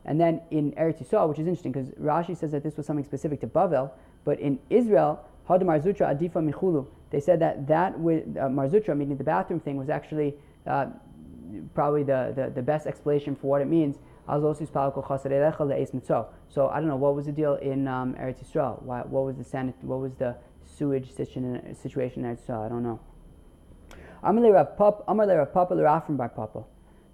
[0.05, 3.05] And then in Eretz Yisrael, which is interesting because Rashi says that this was something
[3.05, 3.91] specific to Bavel,
[4.25, 6.87] but in Israel, Hada Marzutra Adifa Michulu.
[7.09, 10.35] They said that that with uh, Marzutra, meaning the bathroom thing, was actually
[10.65, 10.87] uh,
[11.73, 13.97] probably the, the, the, best explanation for what it means.
[14.27, 14.37] So
[16.67, 18.81] I don't know what was the deal in um, Eretz Yisrael.
[18.83, 20.35] Why, what was the sanit- What was the
[20.65, 22.65] sewage situation, in Eretz Yisrael?
[22.65, 22.99] I don't know.
[24.23, 26.63] Amalei Rav Papa Lerafim Bar Papa.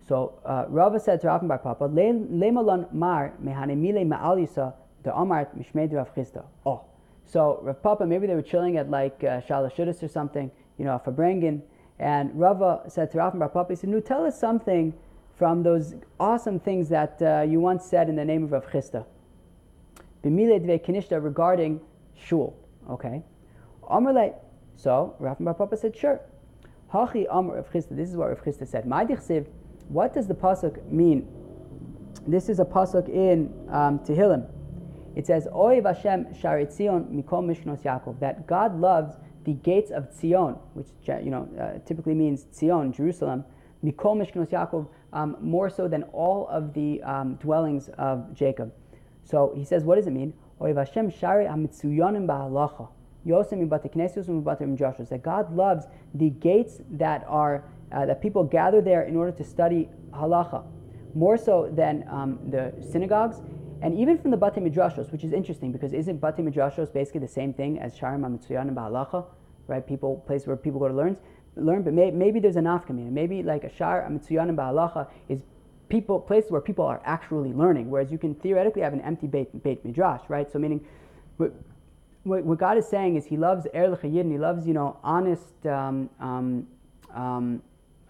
[0.08, 5.48] So uh, Rava said to Rafim Bar Papa, Lemalon Mar Mehanemile Ma'al Yisa the Amart
[5.58, 6.46] Mishmed Rav Chisda.
[6.65, 6.84] Oh,
[7.26, 11.12] so Rav Papa maybe they were chilling at like uh, or something, you know, for
[11.12, 11.62] Farbrengen,
[12.00, 14.93] and Rava said to Rafim Bar Papa, he said, "Nu, tell us something
[15.36, 19.06] from those awesome things that uh, you once said in the name of Rav Chisda."
[20.24, 21.82] B'mile Dve Kinishta regarding
[22.15, 22.56] shul.
[22.89, 23.24] Okay,
[23.84, 24.36] Amarle.
[24.76, 26.20] So Rafim Bar Papa said, "Sure."
[26.93, 27.96] Hachi Amar Rav Chisda.
[27.96, 28.86] This is what Rav Chisda said.
[28.86, 29.46] Ma'adichsiv.
[29.89, 31.28] What does the pasuk mean?
[32.28, 34.50] This is a pasuk in um, Tehillim.
[35.15, 40.12] It says, Oiv Hashem Sharet Zion Mikol Mishnos Yaakov, that God loves the gates of
[40.13, 43.45] Zion, which you know uh, typically means Zion, Jerusalem,
[43.84, 48.73] Mikol Mishnos Yaakov, um, more so than all of the um, dwellings of Jacob.
[49.23, 50.34] So he says, what does it mean?
[50.60, 52.89] Oiv Hashem Shari Hamitzuyonim Ba'alacha.
[55.10, 59.43] That God loves the gates that are uh, that people gather there in order to
[59.43, 60.63] study halacha,
[61.13, 63.41] more so than um, the synagogues,
[63.82, 67.28] and even from the Bate Midrashos, which is interesting because isn't Bate Midrashos basically the
[67.28, 69.26] same thing as Sharim HaMitzuyan and Bahalacha,
[69.67, 69.86] right?
[69.86, 71.15] People, place where people go to learn,
[71.56, 73.12] learn but may, maybe there's a nafkamina.
[73.12, 75.41] Maybe like a Shar HaMitzuyan and Bahalacha is
[75.89, 79.63] people places where people are actually learning, whereas you can theoretically have an empty Beit,
[79.63, 80.52] Beit Midrash, right?
[80.52, 80.86] So meaning,
[81.38, 81.54] what,
[82.23, 86.10] what, God is saying is He loves Er and He loves you know honest um,
[86.19, 86.67] um,
[87.13, 87.62] um,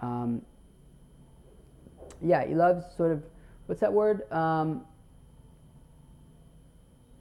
[0.02, 0.42] um,
[2.22, 3.24] yeah, he loves sort of,
[3.66, 4.32] what's that word?
[4.32, 4.86] Um,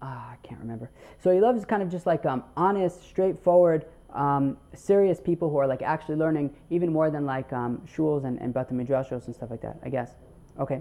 [0.02, 0.90] ah, I can't remember.
[1.22, 5.66] So he loves kind of just like um, honest, straightforward, um, serious people who are
[5.66, 9.50] like actually learning even more than like um, shuls and, and bata midrashos and stuff
[9.50, 10.12] like that, I guess.
[10.58, 10.80] Okay.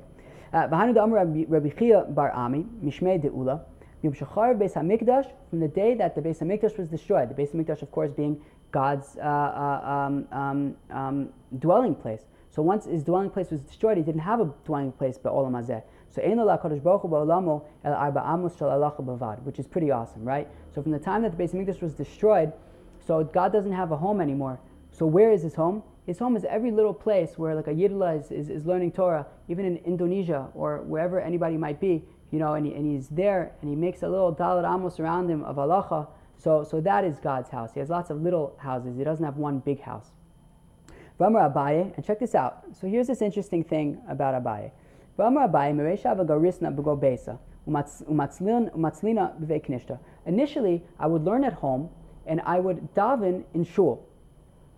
[0.54, 3.62] Uh, Rabbi Chia bar Ami, Mishmei De'ula,
[4.02, 7.54] Yom Shachar Beis HaMikdash, from the day that the Beis HaMikdash was destroyed, the Beis
[7.54, 8.40] HaMikdash, of course, being
[8.72, 12.26] God's uh, uh, um, um, um, dwelling place.
[12.50, 15.52] So once his dwelling place was destroyed, he didn't have a dwelling place but Olam
[15.52, 15.84] Hazeh.
[16.10, 17.16] So Ein Kadosh Baruch Hu
[17.84, 20.48] El Arba Amos Bavad, which is pretty awesome, right?
[20.74, 22.54] So from the time that the Beis Hamikdash was destroyed,
[23.06, 24.60] so God doesn't have a home anymore.
[24.92, 25.84] So where is his home?
[26.06, 29.26] His home is every little place where like a Yidla is, is, is learning Torah,
[29.50, 33.52] even in Indonesia or wherever anybody might be, you know, and, he, and he's there
[33.62, 37.20] and he makes a little Dalit Amos around him of halacha so, so that is
[37.20, 37.74] God's house.
[37.74, 38.98] He has lots of little houses.
[38.98, 40.12] He doesn't have one big house.
[41.20, 42.64] Vamar Abaye, and check this out.
[42.80, 44.72] So here's this interesting thing about Abaye.
[45.18, 48.72] Vamar Abaye, Meresha Vagarisna Bego Besa, Umatzlina.
[50.26, 51.90] Initially, I would learn at home,
[52.26, 54.06] and I would daven in shul.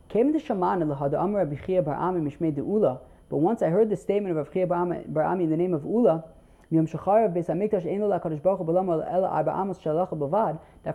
[0.10, 3.97] Came to Shaman Lahada Amar Abichia Bar Ami Mishmei De'ula, but once I heard the
[3.97, 6.23] statement of Abichia Bar Ami in the name of Ula,
[6.69, 6.88] that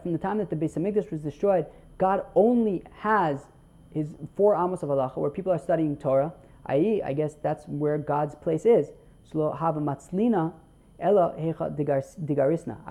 [0.03, 3.47] from the time that the Beis Hamikdash was destroyed, God only has
[3.93, 6.33] his four amos of halacha where people are studying Torah.
[6.67, 8.93] I.e., I guess that's where God's place is.
[9.35, 9.39] I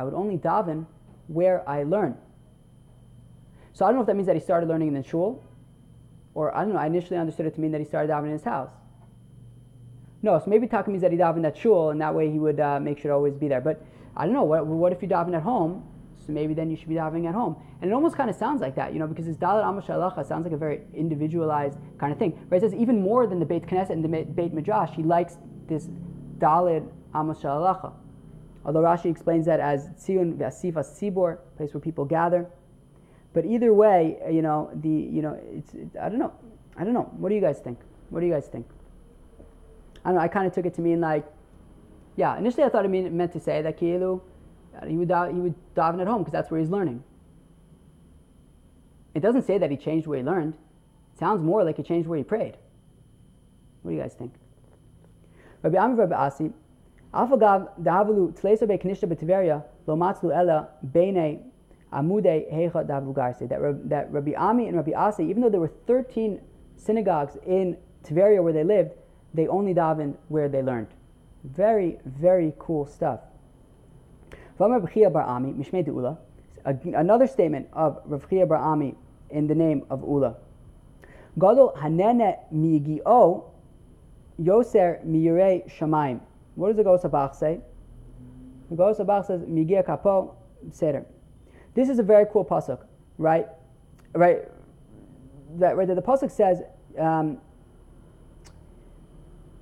[0.04, 0.86] would only daven
[1.28, 2.18] where I learn.
[3.74, 5.42] So I don't know if that means that he started learning in the shul,
[6.34, 6.80] or I don't know.
[6.80, 8.72] I initially understood it to mean that he started davening in his house.
[10.22, 12.60] No, so maybe Taka means that he davened at shul, and that way he would
[12.60, 13.62] uh, make sure to always be there.
[13.62, 13.84] But
[14.16, 14.44] I don't know.
[14.44, 15.88] What, what if you daven at home?
[16.34, 17.56] Maybe then you should be davening at home.
[17.82, 20.26] And it almost kind of sounds like that, you know, because this Dalit Amos Shalacha
[20.26, 22.38] sounds like a very individualized kind of thing.
[22.50, 22.58] Right?
[22.58, 25.88] It says even more than the Beit Knesset and the Beit Midrash, he likes this
[26.38, 27.94] Dalit Amos Shalacha.
[28.64, 32.48] Although Rashi explains that as Tzion V'Asifa Sibor, place where people gather.
[33.34, 36.34] But either way, uh, you know, the you know, it's it, I don't know,
[36.78, 37.10] I don't know.
[37.18, 37.80] What do you guys think?
[38.10, 38.68] What do you guys think?
[40.04, 41.26] I don't know, I kind of took it to mean like,
[42.18, 44.22] yeah, initially I thought it mean, meant to say that Kielu,
[44.82, 47.04] uh, he would, he would daven at home because that's where he's learning.
[49.14, 50.54] It doesn't say that he changed where he learned.
[51.14, 52.58] It sounds more like he changed where he prayed.
[53.82, 54.34] What do you guys think?
[55.62, 56.52] Rabbi Amr Rabbi Asi,
[57.14, 61.40] Afagav Davalu Tleso Be Knishta Betiveria Lo Matzlu Ella Bene
[61.92, 63.48] Amude Hecha Davlu Garse.
[63.48, 66.40] That, that Rabbi Ami and Rabbi Asi, even though there were 13
[66.78, 68.94] synagogues in Tiberia where they lived,
[69.34, 70.88] they only daven where they learned.
[71.44, 73.20] Very, very cool stuff.
[76.94, 78.96] Another statement of Rav Chia Bar Ami
[79.32, 80.36] in the name of Ula.
[81.40, 83.46] Gadol hanene miyigio
[84.40, 86.20] yoser miyurei shamayim.
[86.56, 87.62] What does the Gosabach say?
[88.70, 90.36] The Gosabach says migia kapo
[90.72, 91.06] seder.
[91.74, 92.86] This is a very cool pasuk,
[93.18, 93.48] right?
[94.14, 94.44] Right.
[95.58, 95.88] That right.
[95.88, 96.62] The pasuk says.
[97.00, 97.38] Um,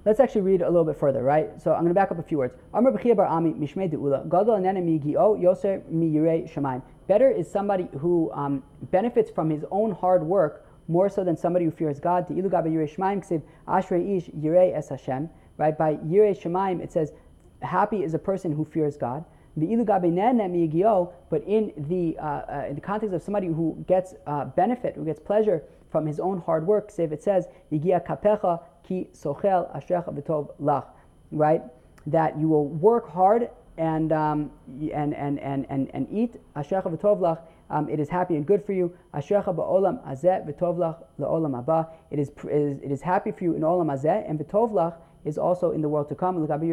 [0.05, 1.62] Let's actually read a little bit further, right?
[1.62, 2.55] So I'm going to back up a few words.
[2.73, 6.81] Amr bar ami mishmei de'ula gadol anene migio yoser mi yirei shemaim.
[7.07, 11.65] Better is somebody who um, benefits from his own hard work more so than somebody
[11.65, 12.27] who fears God.
[12.27, 15.29] Te'ilu gabe yirei shemaim ksiv ashrei ish yirei es Hashem.
[15.57, 15.77] Right?
[15.77, 17.12] By yirei shemaim, it says,
[17.62, 19.25] happy is a person who fears God.
[19.55, 19.83] But in
[21.75, 25.63] the, uh, uh, in the context of somebody who gets uh, benefit, who gets pleasure
[25.91, 30.86] from his own hard work, save it says, Yigia kapecha ki sochel ashecha v'tov lach,
[31.32, 31.62] right?
[32.08, 37.20] That you will work hard and, um, and, and, and, and, and eat ashecha v'tov
[37.20, 37.39] lach.
[37.70, 38.92] Um, it is happy and good for you.
[39.13, 41.89] Ashecha ba'olam azeh v'tov lach la'olam haba.
[42.12, 45.72] It is, it is, happy for you in olam azeh and v'tov lach is also
[45.72, 46.42] in the world to come.
[46.42, 46.70] It doesn't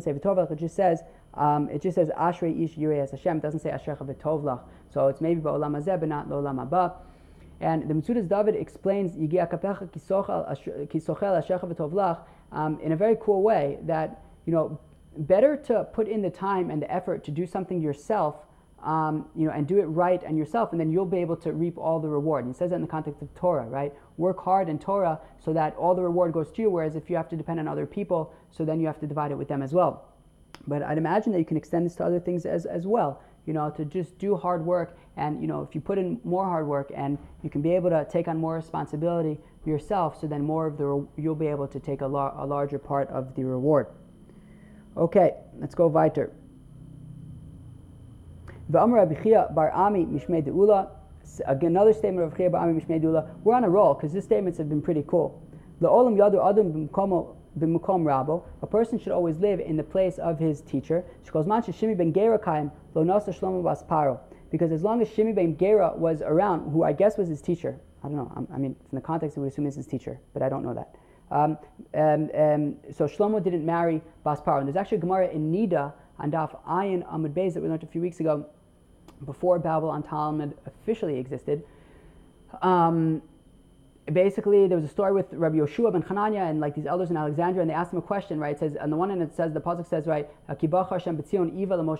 [0.00, 1.02] say v'tovlach, it just says
[1.34, 3.38] um, it just says ashrei ish yirei Hashem.
[3.38, 4.60] It doesn't say ashrecha v'tovlach.
[4.90, 6.94] So it's maybe ba'olam hazeh, but not l'olam haba.
[7.62, 9.14] And the Metzudas David explains
[12.52, 14.78] um, in a very cool way that you know
[15.16, 18.36] better to put in the time and the effort to do something yourself
[18.82, 21.52] um, you know, and do it right and yourself, and then you'll be able to
[21.52, 22.44] reap all the reward.
[22.44, 23.92] And he says that in the context of Torah, right?
[24.16, 27.16] Work hard in Torah so that all the reward goes to you, whereas if you
[27.16, 29.62] have to depend on other people, so then you have to divide it with them
[29.62, 30.08] as well.
[30.66, 33.22] But I'd imagine that you can extend this to other things as, as well.
[33.46, 36.44] You know, to just do hard work, and you know, if you put in more
[36.44, 40.42] hard work, and you can be able to take on more responsibility yourself, so then
[40.42, 43.44] more of the you'll be able to take a, lar- a larger part of the
[43.44, 43.88] reward.
[44.96, 46.32] Okay, let's go weiter.
[48.72, 50.44] Another statement of Chia bar Ami Mishmei.
[53.44, 55.40] We're on a roll because these statements have been pretty cool.
[55.80, 58.44] The Yadu B'Mukom Rabo.
[58.62, 61.04] A person should always live in the place of his teacher.
[61.24, 61.58] Because as long
[65.00, 68.46] as Shimi Ben Gera was around, who I guess was his teacher, I don't know.
[68.52, 70.74] I mean, from the context, we would assume it's his teacher, but I don't know
[70.74, 70.96] that.
[71.30, 71.56] Um,
[71.94, 74.58] um, um, so Shlomo didn't marry Bas Paro.
[74.58, 77.82] And there's actually a Gemara in Nida on Daf Ayin Amud Beis that we learned
[77.82, 78.46] a few weeks ago
[79.24, 81.64] before Babylon Talmud officially existed.
[82.60, 83.22] Um,
[84.10, 87.16] basically, there was a story with Rabbi Yoshua ben Hanania and like these elders in
[87.16, 88.54] Alexandria, and they asked him a question, right?
[88.54, 91.98] It says on the one hand, it says the pasuk says, right, Hashem Eva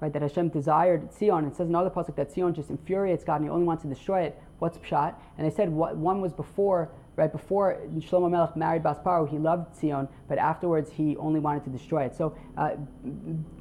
[0.00, 1.46] right, that Hashem desired Tzion.
[1.48, 4.22] It says another pasuk that Tzion just infuriates God and He only wants to destroy
[4.22, 4.40] it.
[4.58, 5.14] What's pshat?
[5.38, 9.78] And they said what, one was before right before Shlomo Melech married Basparo, he loved
[9.78, 12.14] Tzion, but afterwards he only wanted to destroy it.
[12.14, 12.70] So uh,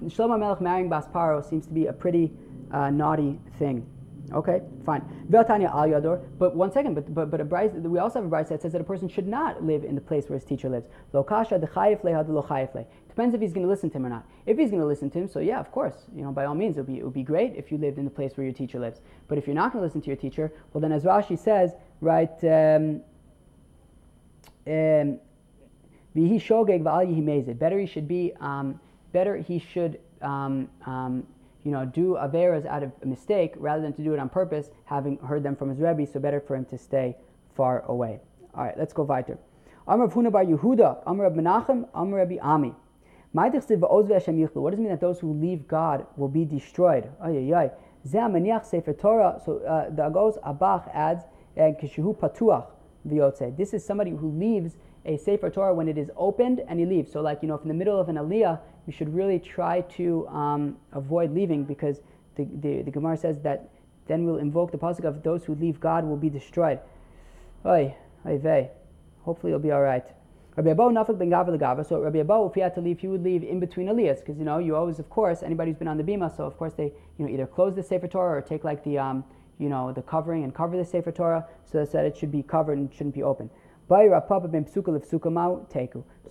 [0.06, 2.32] Shlomo Melech marrying Basparo seems to be a pretty
[2.72, 3.86] uh, naughty thing.
[4.34, 5.02] Okay, fine.
[5.30, 6.22] Veltanya al yador.
[6.38, 8.72] But one second, but but but a bryce, we also have a bryce that says
[8.74, 10.88] that a person should not live in the place where his teacher lives.
[11.14, 14.26] Lo kasha lo Depends if he's going to listen to him or not.
[14.46, 16.56] If he's going to listen to him, so yeah, of course, you know, by all
[16.56, 18.46] means, it would be it would be great if you lived in the place where
[18.46, 19.02] your teacher lives.
[19.28, 21.74] But if you're not going to listen to your teacher, well then, as Rashi says,
[22.02, 22.44] right.
[22.44, 23.02] Um,
[24.68, 25.20] um,
[26.16, 28.80] better he should be, um,
[29.12, 31.26] better he should um, um,
[31.64, 34.70] you know, do Averas out of a mistake rather than to do it on purpose,
[34.86, 37.16] having heard them from his Rebbe, so better for him to stay
[37.56, 38.20] far away.
[38.54, 39.38] All right, let's go weiter.
[39.88, 42.74] Amr of Huna bar Yehuda, Amr of Menachem, Amr Rabbi Ami.
[43.32, 47.10] What does it mean that those who leave God will be destroyed?
[47.24, 49.42] Sefer Torah.
[49.46, 52.68] So uh, the Agos Abach adds, and Kishu Patuach
[53.08, 53.56] v'yotze.
[53.56, 57.12] This is somebody who leaves a Sefer Torah when it is opened and he leaves.
[57.12, 59.82] So, like, you know, if in the middle of an Aliyah, you should really try
[59.82, 62.02] to um, avoid leaving because
[62.36, 63.70] the, the, the, Gemara says that
[64.08, 66.80] then we'll invoke the pasuk of those who leave God will be destroyed.
[67.66, 68.72] Oy, oy vey.
[69.22, 70.06] Hopefully it'll be all right.
[70.56, 71.86] Rabbi Abo nafik ben gava legava.
[71.88, 74.38] So Rabbi Abo, if he had to leave, he would leave in between aliyahs because
[74.38, 76.74] you know you always, of course, anybody who's been on the bima, so of course
[76.74, 79.24] they you know either close the sefer Torah or take like the um,
[79.58, 82.78] you know the covering and cover the sefer Torah so that it should be covered
[82.78, 83.50] and shouldn't be open.
[83.90, 83.96] So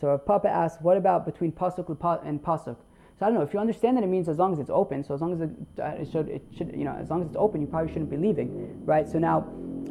[0.02, 2.76] Rav Papa asks, what about between pasuk and pasuk?
[3.18, 5.02] So I don't know if you understand that it means as long as it's open.
[5.02, 5.50] So as long as it,
[5.82, 8.10] uh, it, should, it should, you know, as long as it's open, you probably shouldn't
[8.10, 9.08] be leaving, right?
[9.08, 9.48] So now,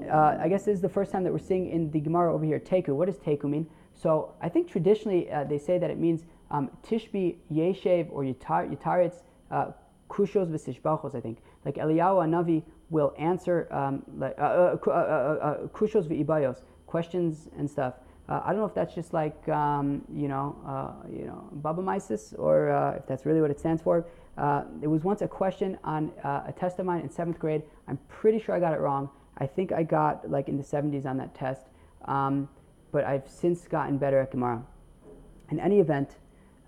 [0.10, 2.45] uh, I guess this is the first time that we're seeing in the Gemara over
[2.45, 2.95] here teku.
[2.95, 3.67] What does teku mean?
[3.93, 8.73] So I think traditionally uh, they say that it means um, tishbi yeshev or yitar,
[8.73, 9.71] yitaretz uh,
[10.10, 11.15] kushos v'sishbachos.
[11.15, 17.69] I think like Eliyahu Anavi will answer um, like uh, uh, kushos v'ibayos questions and
[17.69, 17.93] stuff.
[18.28, 22.38] Uh, I don't know if that's just like um, you know, uh, you know, Babamaisis,
[22.38, 24.06] or uh, if that's really what it stands for.
[24.38, 27.63] Uh, it was once a question on uh, a test of mine in seventh grade.
[27.88, 29.10] I'm pretty sure I got it wrong.
[29.38, 31.67] I think I got like in the 70s on that test,
[32.06, 32.50] um,
[32.91, 34.63] but I've since gotten better at Gemara.
[35.50, 36.17] In any event,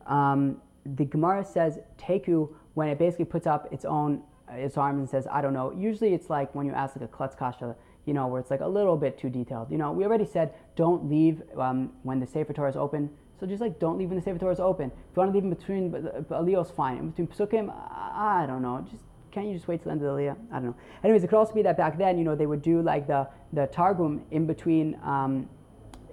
[0.07, 5.09] um, the Gemara says teku when it basically puts up its own its arms and
[5.09, 5.71] says, I don't know.
[5.71, 7.75] Usually it's like when you ask like a klutz kasha,
[8.09, 9.69] you know, where it's like a little bit too detailed.
[9.69, 13.07] You know, we already said don't leave um, when the Sefer Torah is open.
[13.39, 14.87] So just like don't leave when the Sefer Torah is open.
[14.87, 16.97] If you want to leave in between aliyos, fine.
[16.97, 18.83] In between psukim, I don't know.
[18.89, 20.35] Just can't you just wait till the end of the aliyah?
[20.51, 20.75] I don't know.
[21.03, 23.27] Anyways, it could also be that back then, you know, they would do like the
[23.53, 24.97] the targum in between.
[25.03, 25.47] Um,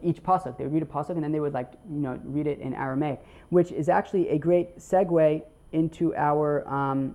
[0.03, 2.47] each pasuk, they would read a pasuk and then they would like you know read
[2.47, 7.15] it in Aramaic, which is actually a great segue into our um,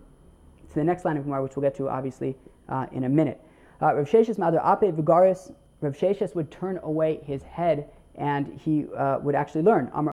[0.69, 2.35] to the next line of Gemara, which we'll get to obviously
[2.67, 3.39] uh, in a minute.
[3.81, 8.85] Uh, Rav Sheshes Mother Ape Vigaris, Rav Sheshes would turn away his head and he
[8.95, 9.89] uh, would actually learn.
[9.93, 10.11] I'm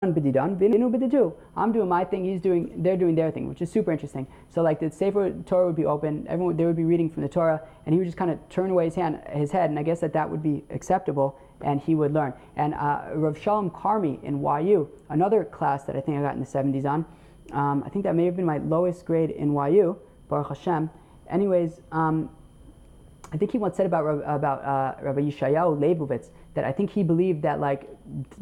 [1.72, 4.26] doing my thing, he's doing, they're doing their thing, which is super interesting.
[4.50, 7.28] So like the Sefer Torah would be open, everyone they would be reading from the
[7.28, 9.82] Torah, and he would just kind of turn away his hand, his head, and I
[9.82, 12.34] guess that that would be acceptable, and he would learn.
[12.56, 16.40] And uh, Rav Shalom Carmy in YU, another class that I think I got in
[16.40, 17.06] the 70s on,
[17.52, 19.96] um, I think that may have been my lowest grade in YU,
[20.28, 20.90] Baruch Hashem.
[21.30, 22.28] Anyways, um,
[23.32, 27.02] I think he once said about about uh, Rabbi Yeshayahu Leibowitz that I think he
[27.02, 27.88] believed that like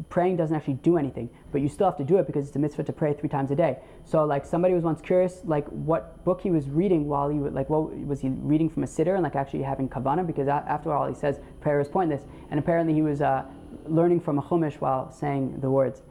[0.09, 2.59] praying doesn't actually do anything, but you still have to do it because it's a
[2.59, 3.79] mitzvah to pray three times a day.
[4.03, 7.53] So like somebody was once curious like what book he was reading while he would
[7.53, 10.93] like what was he reading from a siddur and like actually having kavana because after
[10.93, 13.43] all he says prayer is pointless and apparently he was uh,
[13.87, 16.03] learning from a chumash while saying the words.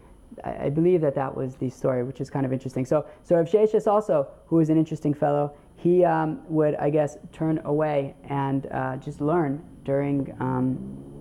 [0.45, 2.87] I, I, believe that that was the story, which is kind of interesting.
[2.87, 7.17] So so Rav Sheshes also, who is an interesting fellow, he um, would I guess
[7.33, 10.35] turn away and uh, just learn during.
[10.41, 11.13] Um,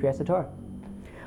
[0.00, 0.48] Kriyas Torah.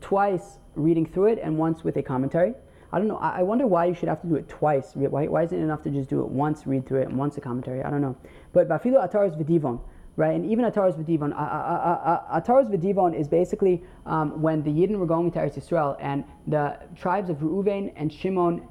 [0.00, 2.54] twice, reading through it, and once with a commentary.
[2.90, 3.18] I don't know.
[3.18, 4.92] I, wonder why you should have to do it twice.
[4.94, 7.36] Why, why isn't it enough to just do it once, read through it, and once
[7.36, 7.82] a commentary?
[7.82, 8.16] I don't know.
[8.54, 9.80] But Bafilo Ataris Vidivon
[10.18, 10.34] right?
[10.34, 11.32] And even Ataras V'divon.
[11.32, 16.76] Ataras V'divon is basically um, when the Yidden were going to Eretz Yisrael and the
[16.96, 18.66] tribes of Reuven and Shimon,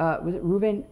[0.00, 0.84] uh, was it Reuven,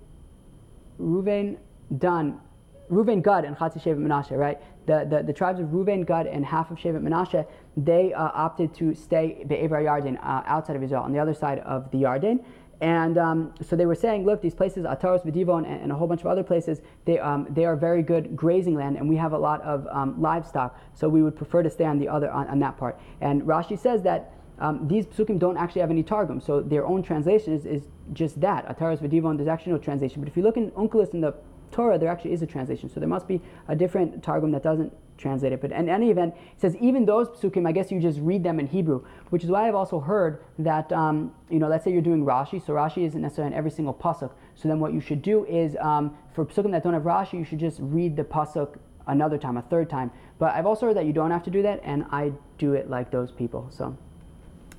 [1.00, 1.58] Reuven,
[1.98, 2.40] Dan,
[2.88, 4.60] Reuven, Gad, and Chatzi Shevet Menashe, right?
[4.86, 7.46] The, the, the tribes of Reuven, Gad, and half of Shevet Menashe,
[7.76, 11.58] they uh, opted to stay Be'evar Yarden, uh, outside of Israel, on the other side
[11.60, 12.44] of the Yarden.
[12.80, 16.06] And um, so they were saying, look, these places, Ataros, Vidivon, and, and, a whole
[16.06, 19.32] bunch of other places, they, um, they are very good grazing land, and we have
[19.32, 22.46] a lot of um, livestock, so we would prefer to stay on the other on,
[22.48, 23.00] on that part.
[23.22, 27.02] And Rashi says that um, these psukim don't actually have any targum, so their own
[27.02, 28.66] translation is, is just that.
[28.66, 30.20] Ataros, Vidivon, there's actually no translation.
[30.20, 31.34] But if you look in Onkelos in the
[31.70, 34.92] Torah, there actually is a translation, so there must be a different targum that doesn't
[35.18, 35.60] translate it.
[35.60, 38.60] But in any event, it says even those psukim, I guess you just read them
[38.60, 42.02] in Hebrew, which is why I've also heard that, um, you know, let's say you're
[42.02, 44.32] doing Rashi, so Rashi isn't necessarily in every single pasuk.
[44.54, 47.44] So then what you should do is, um, for psukim that don't have Rashi, you
[47.44, 48.76] should just read the pasuk
[49.06, 50.10] another time, a third time.
[50.38, 52.90] But I've also heard that you don't have to do that, and I do it
[52.90, 53.68] like those people.
[53.70, 53.96] So.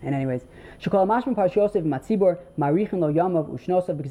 [0.04, 0.44] And anyways,
[0.84, 1.08] because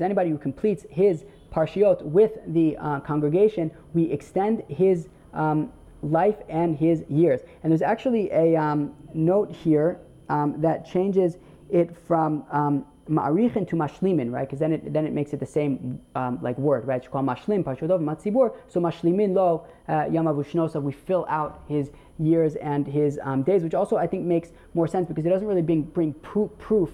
[0.01, 1.25] anybody who completes his
[1.57, 7.41] Parshiot with the uh, congregation, we extend his um, life and his years.
[7.63, 11.39] And there's actually a um, note here um, that changes
[11.71, 14.47] it from um, ma'arichin to mashlimin, right?
[14.47, 16.99] Because then it then it makes it the same um, like word, right?
[16.99, 18.55] It's called mashlim, pashodov, matzibur.
[18.69, 20.83] So mashlimin lo uh, yamavushnosa.
[20.83, 24.89] We fill out his years and his um, days, which also I think makes more
[24.89, 26.91] sense because it doesn't really bring bring proof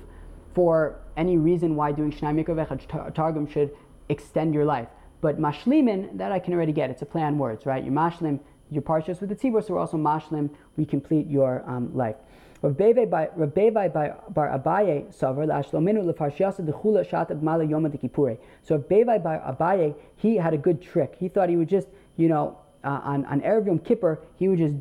[0.54, 3.70] for any reason why doing shnai mikra targum should
[4.08, 4.88] extend your life.
[5.20, 6.90] But mashlimin, that I can already get.
[6.90, 7.82] It's a play on words, right?
[7.84, 11.94] You mashlim your parshas with the tzibur, so we're also mashlim, we complete your um,
[11.94, 12.16] life.
[12.62, 18.38] Rav Bevei bar Abaye savar la'ashlominu lefarshiasa dechula yom.
[18.62, 21.16] So Rav Bevei bar Abaye, he had a good trick.
[21.18, 24.58] He thought he would just, you know, uh, on, on Erev Yom Kippur, he would
[24.58, 24.76] just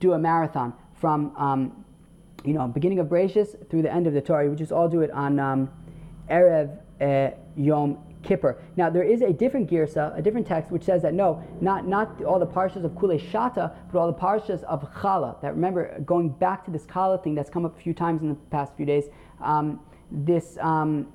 [0.00, 1.84] do a marathon from, um,
[2.44, 4.44] you know, beginning of Bereshis through the end of the Torah.
[4.44, 5.70] He would just all do it on um,
[6.30, 8.58] Erev uh, Yom Kippur.
[8.76, 12.22] Now there is a different girsa, a different text, which says that no, not not
[12.24, 15.40] all the parshas of Kule Shata, but all the parshas of Chala.
[15.40, 18.28] That remember going back to this Chala thing that's come up a few times in
[18.28, 19.04] the past few days.
[19.42, 21.08] Um, this um,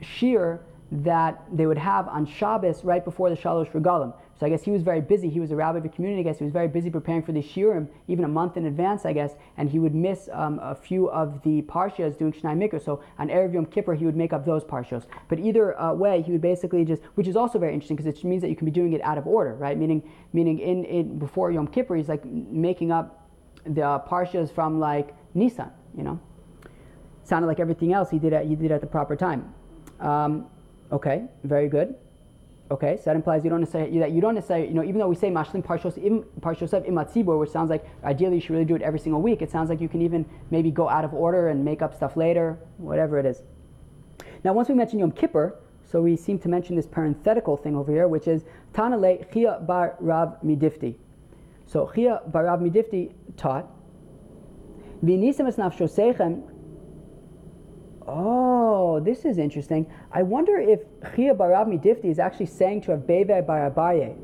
[0.00, 0.60] shir
[0.90, 4.14] that they would have on Shabbos right before the Shalosh Regalim.
[4.38, 5.30] So I guess he was very busy.
[5.30, 6.20] He was a rabbi of a community.
[6.20, 9.06] I guess he was very busy preparing for the shiurim, even a month in advance,
[9.06, 9.32] I guess.
[9.56, 12.84] And he would miss um, a few of the parshas doing Shnai Mikra.
[12.84, 15.06] So on Erev Yom Kippur, he would make up those parshas.
[15.28, 18.22] But either uh, way, he would basically just, which is also very interesting because it
[18.24, 19.78] means that you can be doing it out of order, right?
[19.78, 20.02] Meaning,
[20.34, 23.30] meaning in, in before Yom Kippur, he's like making up
[23.64, 26.20] the parshas from like Nisan, you know.
[27.24, 29.52] Sounded like everything else he did at, he did at the proper time.
[29.98, 30.46] Um,
[30.92, 31.96] okay, very good.
[32.68, 35.08] Okay, so that implies you don't necessarily that you don't necessarily you know even though
[35.08, 38.74] we say mashlim parshos im parshosav imatzibur, which sounds like ideally you should really do
[38.74, 39.40] it every single week.
[39.40, 42.16] It sounds like you can even maybe go out of order and make up stuff
[42.16, 43.42] later, whatever it is.
[44.42, 47.92] Now, once we mention Yom Kippur, so we seem to mention this parenthetical thing over
[47.92, 50.96] here, which is Tanale Chia bar Rav Midifti.
[51.66, 53.68] So Chia bar Rav Midifti taught.
[55.04, 56.42] V'nisem es nafshosechem
[58.08, 59.86] Oh, this is interesting.
[60.12, 60.80] I wonder if
[61.14, 64.16] Chia Barav Midifti is actually saying to Avbeve Bar Abaye.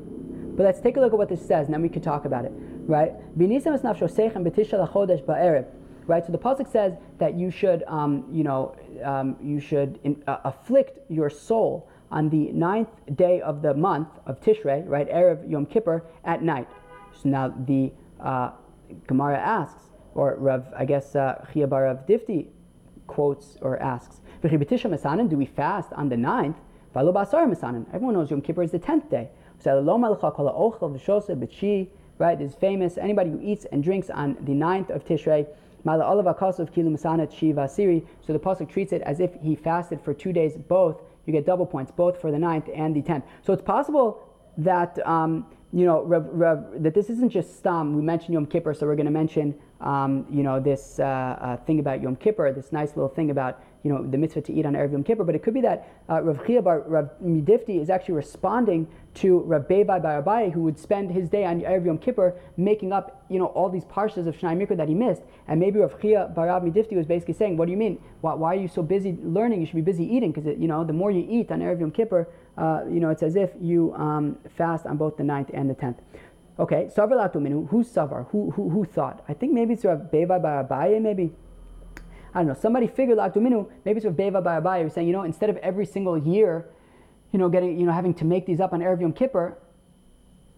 [0.55, 2.45] But let's take a look at what this says, and then we can talk about
[2.45, 2.53] it.
[2.85, 3.13] Right?
[6.05, 6.25] Right.
[6.25, 10.37] So the pasuk says that you should, um, you know, um, you should in, uh,
[10.43, 15.65] afflict your soul on the ninth day of the month of Tishrei, right, erev Yom
[15.65, 16.67] Kippur at night.
[17.13, 18.51] So now the uh,
[19.07, 19.81] Gemara asks,
[20.13, 22.47] or Rav, I guess uh, Chia Barav Difti
[23.07, 26.57] quotes or asks, Do we fast on the ninth?
[26.95, 29.29] Everyone knows Yom Kippur is the tenth day.
[32.19, 32.97] Right, is famous.
[32.97, 35.47] Anybody who eats and drinks on the ninth of Tishrei,
[35.85, 36.03] so the
[38.39, 40.55] pasuk treats it as if he fasted for two days.
[40.55, 43.25] Both you get double points, both for the ninth and the tenth.
[43.41, 44.23] So it's possible
[44.57, 47.95] that um, you know Rev, Rev, that this isn't just stam.
[47.95, 51.57] We mentioned Yom Kippur, so we're going to mention um, you know, this uh, uh,
[51.57, 54.65] thing about Yom Kippur, this nice little thing about, you know, the mitzvah to eat
[54.65, 57.81] on Erev Yom Kippur, but it could be that uh, Rav Chia Bar Rav Midifti
[57.81, 61.85] is actually responding to Rav Bebai Bar Abaye, who would spend his day on Erev
[61.85, 65.23] Yom Kippur making up, you know, all these parshas of Shnai Mikra that he missed.
[65.49, 68.01] And maybe Rav Chia Bar Rav Midifti was basically saying, what do you mean?
[68.21, 69.59] Why, why, are you so busy learning?
[69.59, 71.91] You should be busy eating, because, you know, the more you eat on Erev Yom
[71.91, 75.69] Kippur, uh, you know, it's as if you um, fast on both the ninth and
[75.69, 75.97] the tenth.
[76.59, 78.29] Okay, Savar Latuminu, who's Savar?
[78.29, 79.23] Who, who, who thought?
[79.27, 81.31] I think maybe it's Rav Beva by Abaye, maybe.
[82.33, 82.53] I don't know.
[82.53, 85.85] Somebody figured Latuminu, maybe it's Rav Beva by Abaye, saying, you know, instead of every
[85.85, 86.69] single year,
[87.31, 89.57] you know, getting, you know, having to make these up on Erev Yom Kippur,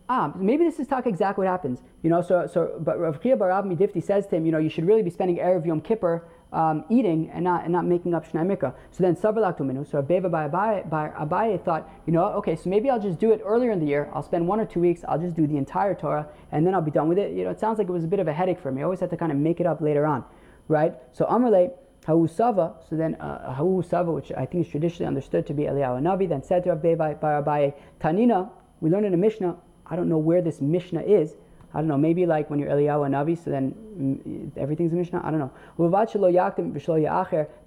[0.10, 1.80] ah, maybe this is talk exactly what happens.
[2.04, 4.70] You know, so, so but Rav Chia Barav Midifti says to him, you know, you
[4.70, 8.26] should really be spending Erev Yom Kippur um, eating and not and not making up
[8.26, 8.74] Shnai Mikra.
[8.91, 12.89] So then Sabalaktuminu, so Abeva by Abaye, by Abaye thought, you know, okay, so maybe
[12.89, 14.10] I'll just do it earlier in the year.
[14.14, 16.82] I'll spend one or two weeks, I'll just do the entire Torah, and then I'll
[16.82, 17.34] be done with it.
[17.34, 18.82] You know, it sounds like it was a bit of a headache for me.
[18.82, 20.24] I always had to kind of make it up later on.
[20.70, 20.93] Right?
[21.12, 21.74] So Amrle,
[22.06, 26.41] Ha'usava, so then uh, which I think is traditionally understood to be Eliyahu Navi, then
[26.41, 28.49] said to Rabbi by Abaye, Tanina,
[28.80, 31.36] we learned in a Mishnah, I don't know where this Mishnah is,
[31.76, 35.21] I don't know, maybe like when you're Eliyahu Navi, so then mm, everything's a Mishnah.
[35.26, 35.51] I don't know.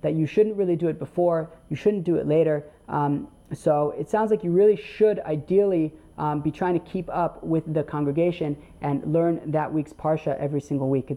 [0.00, 2.64] That you shouldn't really do it before, you shouldn't do it later.
[2.88, 7.44] Um, so it sounds like you really should ideally um, be trying to keep up
[7.44, 11.12] with the congregation and learn that week's parsha every single week.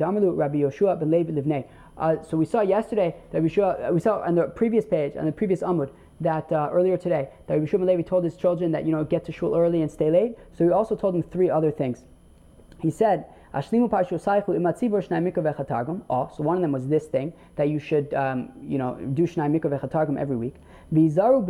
[1.98, 5.26] Uh, so we saw yesterday that we saw, we saw on the previous page, on
[5.26, 8.86] the previous Amud, that uh, earlier today, that Rabbi Shimon Levi told his children that
[8.86, 10.36] you know get to shul early and stay late.
[10.52, 12.06] So he also told them three other things.
[12.82, 16.02] He said, Ashlimu imatzibur.
[16.10, 19.24] Oh, so one of them was this thing that you should, um, you know, do
[19.24, 20.56] shnai mikra vechatargum every week.
[20.94, 21.46] Vizaru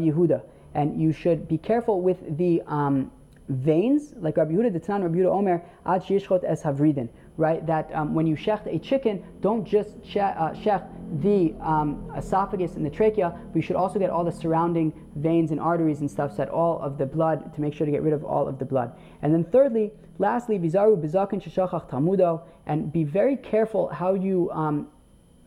[0.00, 0.42] Yehuda,
[0.74, 3.10] and you should be careful with the um,
[3.48, 7.08] veins, like Rabbi Yehuda, the Tanan Rabbi Yehuda Omer, ad shishchot es havridin,
[7.40, 7.66] right?
[7.66, 10.86] That um, when you shecht a chicken, don't just uh, shecht
[11.20, 15.50] the um, esophagus and the trachea, but you should also get all the surrounding veins
[15.50, 18.02] and arteries and stuff, so that all of the blood, to make sure to get
[18.02, 18.92] rid of all of the blood.
[19.22, 24.88] And then thirdly, Lastly, bizaru bizakin sheshachach tamudo, and be very careful how you um,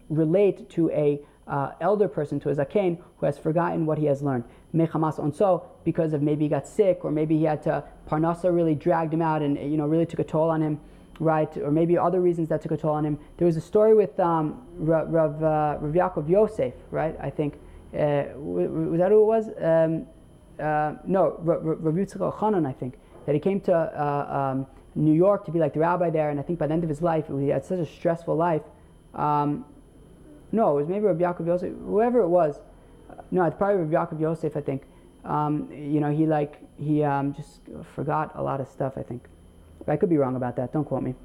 [0.09, 4.23] relate to a uh, elder person, to a zaken who has forgotten what he has
[4.23, 4.43] learned.
[4.73, 8.73] Mechamas onso, because of maybe he got sick, or maybe he had to parnasa really
[8.73, 10.79] dragged him out and you know really took a toll on him,
[11.19, 11.55] right?
[11.57, 13.19] Or maybe other reasons that took a toll on him.
[13.37, 17.15] There was a story with um, Rav, Rav, uh, Rav Yaakov Yosef, right?
[17.21, 17.55] I think
[17.93, 19.49] uh, was that who it was?
[19.61, 20.07] Um,
[20.59, 22.95] uh, no, Rav, Rav Yitzchak Chanan, I think
[23.25, 26.39] that he came to uh, um, New York to be like the rabbi there, and
[26.39, 28.63] I think by the end of his life, he had such a stressful life.
[29.13, 29.65] Um,
[30.51, 32.59] no, it was maybe Rabbi Yaakov Yosef, whoever it was.
[33.31, 34.83] no, it's probably Rabbi Yaakov Yosef, I think.
[35.25, 37.61] Um, you know, he like he um, just
[37.95, 38.93] forgot a lot of stuff.
[38.97, 39.23] I think.
[39.87, 40.73] I could be wrong about that.
[40.73, 41.15] Don't quote me.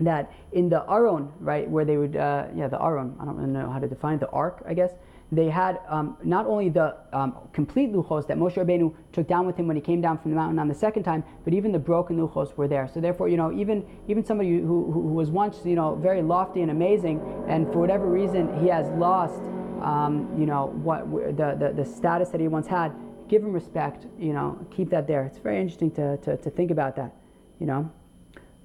[0.00, 3.50] That in the Aron, right, where they would, uh, yeah, the Aron, I don't really
[3.50, 4.92] know how to define the ark, I guess,
[5.32, 9.56] they had um, not only the um, complete luchos that Moshe Rabbeinu took down with
[9.56, 11.78] him when he came down from the mountain on the second time, but even the
[11.78, 12.88] broken luchos were there.
[12.92, 16.62] So therefore, you know, even even somebody who, who, was once, you know, very lofty
[16.62, 19.40] and amazing, and for whatever reason he has lost,
[19.82, 22.92] um, you know, what the, the the status that he once had,
[23.28, 24.06] give him respect.
[24.18, 25.24] You know, keep that there.
[25.26, 27.14] It's very interesting to, to, to think about that.
[27.60, 27.92] You know,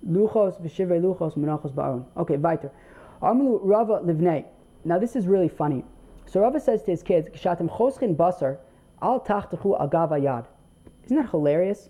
[0.08, 2.06] luchos v'shivrei luchos menachos ba'aron.
[2.18, 2.72] Okay, weiter.
[3.22, 4.46] Amlu Rava livnei.
[4.84, 5.84] Now this is really funny.
[6.36, 8.58] So Rava says to his kids, "Kshatim choschin basar
[9.02, 10.44] al tachtechu agav ayad."
[11.06, 11.90] Isn't that hilarious?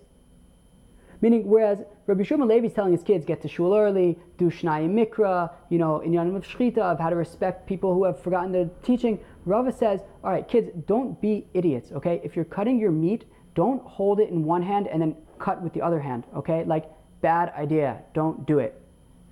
[1.20, 4.88] Meaning, whereas Rabbi Shimon Levi is telling his kids, get to shul early, do Shnai
[4.88, 8.70] Mikra, you know, in of Shchita, of how to respect people who have forgotten the
[8.84, 9.18] teaching.
[9.46, 12.20] Rava says, all right, kids, don't be idiots, okay?
[12.22, 13.24] If you're cutting your meat,
[13.56, 16.62] don't hold it in one hand and then cut with the other hand, okay?
[16.62, 16.88] Like,
[17.20, 18.80] bad idea, don't do it.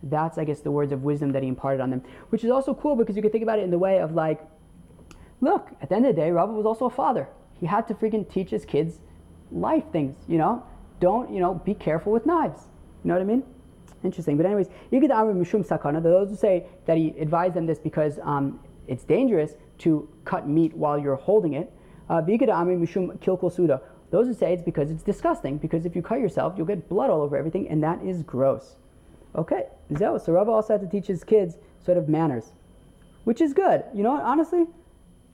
[0.03, 2.75] That's, I guess, the words of wisdom that he imparted on them, which is also
[2.75, 4.41] cool because you can think about it in the way of like,
[5.45, 7.29] look, at the end of the day, Rava was also a father.
[7.61, 9.01] He had to freaking teach his kids
[9.53, 10.65] life things, you know?
[11.01, 12.63] Don't, you know, be careful with knives.
[13.03, 13.43] You know what I mean?
[14.03, 14.37] Interesting.
[14.37, 18.19] But anyways, Yigid Amr Mishum Sakana, those who say that he advised them this because
[18.23, 21.73] um, it's dangerous to cut meat while you're holding it.
[22.09, 22.49] Uh, Yigid.
[24.11, 27.11] Those who say it's because it's disgusting, because if you cut yourself, you'll get blood
[27.11, 28.77] all over everything, and that is gross.
[29.35, 29.65] Okay,
[29.99, 32.53] so Rabbi also had to teach his kids sort of manners,
[33.25, 33.83] which is good.
[33.93, 34.67] You know, what, honestly,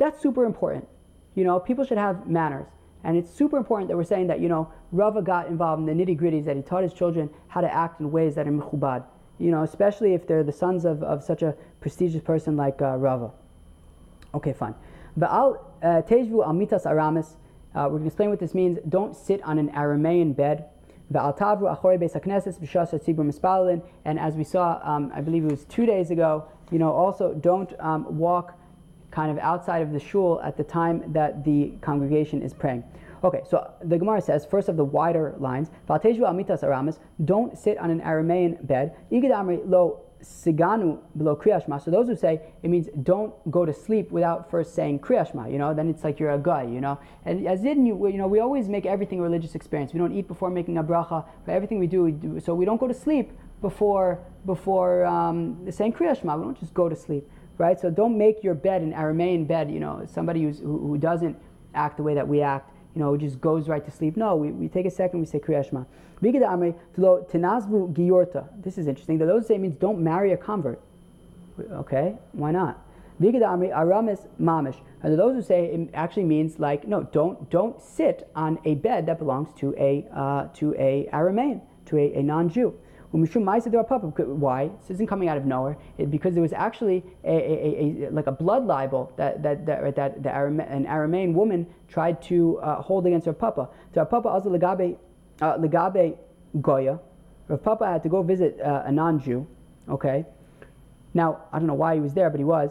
[0.00, 0.88] that's super important.
[1.36, 2.66] You know, people should have manners.
[3.04, 6.04] And it's super important that we're saying that, you know, Rava got involved in the
[6.04, 9.04] nitty gritties, that he taught his children how to act in ways that are mechubad.
[9.38, 12.96] You know, especially if they're the sons of, of such a prestigious person like uh,
[12.96, 13.30] Rava.
[14.34, 14.74] Okay, fine.
[15.16, 17.36] But uh, tejvu al mitas aramis.
[17.74, 18.78] Uh, we're going to explain what this means.
[18.88, 20.66] Don't sit on an Aramean bed.
[21.12, 21.34] And
[24.18, 27.72] as we saw, um, I believe it was two days ago, you know, also don't
[27.80, 28.59] um, walk
[29.10, 32.84] kind of outside of the shul at the time that the congregation is praying.
[33.22, 37.90] Okay, so the Gemara says, first of the wider lines, amitas aramis, don't sit on
[37.90, 38.96] an Aramean bed.
[39.10, 41.82] lo siganu below kriyashma.
[41.82, 45.50] So those who say it means don't go to sleep without first saying kriyashma.
[45.50, 46.62] You know, then it's like you're a guy.
[46.62, 49.92] You know, and as in you, you know, we always make everything a religious experience.
[49.92, 51.24] We don't eat before making a bracha.
[51.44, 55.70] For everything we do, we do so we don't go to sleep before before um,
[55.70, 56.38] saying kriyashma.
[56.38, 57.28] We don't just go to sleep
[57.60, 57.78] right?
[57.78, 61.36] So don't make your bed an Aramean bed, you know, somebody who, who doesn't
[61.74, 64.16] act the way that we act, you know, just goes right to sleep.
[64.16, 65.84] No, we, we take a second, we say Kriyashma.
[68.62, 69.18] This is interesting.
[69.18, 70.80] The those say means don't marry a convert.
[71.72, 72.82] Okay, why not?
[73.22, 74.76] aramis mamish.
[75.02, 79.04] And those who say it actually means like no, don't don't sit on a bed
[79.06, 82.74] that belongs to a uh, to a Aramean, to a, a non-Jew.
[83.12, 84.68] Why?
[84.68, 85.76] This isn't coming out of nowhere.
[85.98, 89.96] It, because there was actually a, a, a, like a blood libel that that that,
[89.96, 93.68] that the Arame, an Aramean woman tried to uh, hold against her papa.
[93.92, 94.96] So her papa also legabe
[95.40, 96.16] uh, legabe
[96.60, 97.00] goya.
[97.48, 99.44] Her papa had to go visit uh, a non-Jew.
[99.88, 100.24] Okay.
[101.12, 102.70] Now I don't know why he was there, but he was.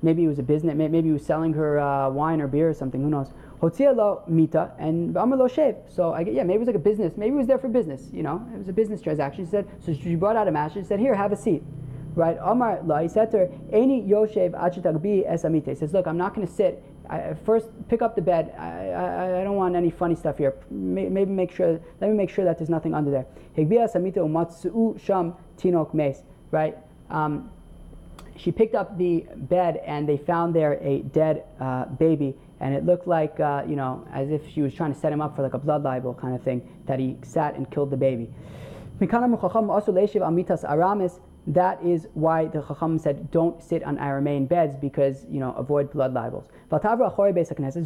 [0.00, 0.74] Maybe he was a business.
[0.74, 3.02] Maybe he was selling her uh, wine or beer or something.
[3.02, 3.32] Who knows?
[3.64, 5.76] Hotzia lo mita and lo shev.
[5.88, 7.16] So I get, yeah, maybe it was like a business.
[7.16, 8.10] Maybe it was there for business.
[8.12, 9.46] You know, it was a business transaction.
[9.46, 10.74] She said, so she brought out a match.
[10.74, 11.62] She said, here, have a seat.
[12.14, 12.36] Right?
[12.42, 12.98] Amar la.
[12.98, 15.68] He said to her, Any yoshev achitagbi es amite.
[15.68, 16.84] He says, look, I'm not going to sit.
[17.08, 18.54] I, first, pick up the bed.
[18.58, 20.54] I, I, I, don't want any funny stuff here.
[20.70, 21.80] Maybe make sure.
[22.00, 23.26] Let me make sure that there's nothing under there.
[23.56, 26.22] Higbia samita umatsu sham tinok mes.
[26.50, 26.78] Right?
[27.10, 27.50] Um,
[28.36, 32.34] she picked up the bed and they found there a dead uh, baby
[32.64, 35.20] and it looked like uh, you know as if she was trying to set him
[35.20, 37.96] up for like a blood libel kind of thing that he sat and killed the
[37.96, 38.28] baby.
[41.46, 45.92] That is why the Chacham said don't sit on Aramean beds because you know avoid
[45.92, 46.46] blood libels.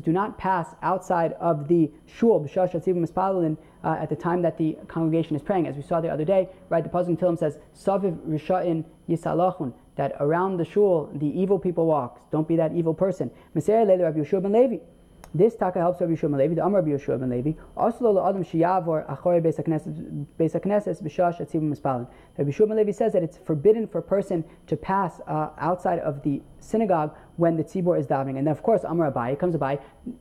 [0.05, 2.49] Do not pass outside of the shul
[3.85, 6.49] uh, at the time that the congregation is praying, as we saw the other day.
[6.68, 12.31] Right, the Pasuk Tillim says Saviv Yisalachun that around the shul the evil people walk.
[12.31, 13.31] Don't be that evil person.
[14.49, 14.79] Levi.
[15.35, 17.55] This taka helps Rabbi Yeshua ben the Amar Rabbi Yeshua ben.
[17.76, 22.09] Also, the Adam sheyavor achore beis hakneses b'shash atzivim mispalin.
[22.39, 26.22] Rabbi Yeshua ben says that it's forbidden for a person to pass uh, outside of
[26.22, 28.39] the synagogue when the tzibor is davening.
[28.39, 29.81] And then, of course, Amar Abai comes Abai,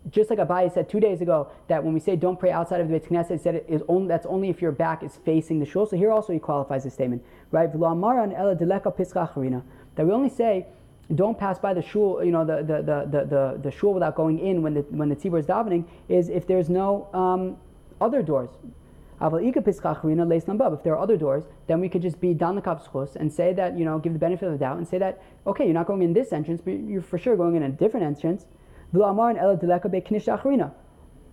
[0.09, 2.89] just like Abai said two days ago that when we say don't pray outside of
[2.89, 5.65] the Beit he said it is only, that's only if your back is facing the
[5.65, 5.85] shul.
[5.85, 7.71] So here also he qualifies the statement, right?
[7.71, 7.79] That
[10.05, 10.67] we only say
[11.15, 14.39] don't pass by the shul, you know, the, the, the, the, the, shul without going
[14.39, 17.57] in when the, when the tzibur is davening, is if there's no um,
[18.01, 18.49] other doors.
[19.19, 19.31] If
[20.83, 23.85] there are other doors, then we could just be down the and say that, you
[23.85, 26.13] know, give the benefit of the doubt and say that, okay, you're not going in
[26.13, 28.45] this entrance, but you're for sure going in a different entrance.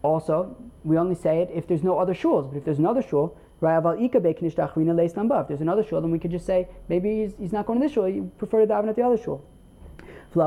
[0.02, 2.48] Also, we only say it if there's no other shuls.
[2.48, 7.22] But if there's another shul, if there's another shul, then we could just say maybe
[7.22, 8.08] he's, he's not going to this shul.
[8.08, 9.44] You prefer to daven at the other shul.
[10.34, 10.40] So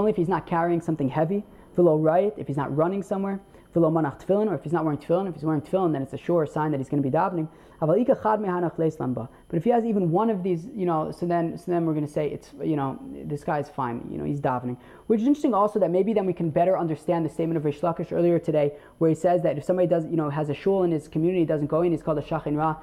[0.00, 1.44] only if he's not carrying something heavy.
[1.76, 3.40] if he's not running somewhere.
[3.74, 5.28] or if he's not wearing tefillin.
[5.28, 7.48] If he's wearing tefillin, then it's a sure sign that he's going to be davening.
[7.78, 11.92] But if he has even one of these, you know, so then so then we're
[11.92, 14.78] going to say it's, you know, this guy's fine, you know, he's davening.
[15.08, 17.80] Which is interesting also that maybe then we can better understand the statement of Rish
[17.80, 20.84] Lakish earlier today, where he says that if somebody does, you know, has a shul
[20.84, 22.76] in his community, doesn't go in, he's called a shachin ra.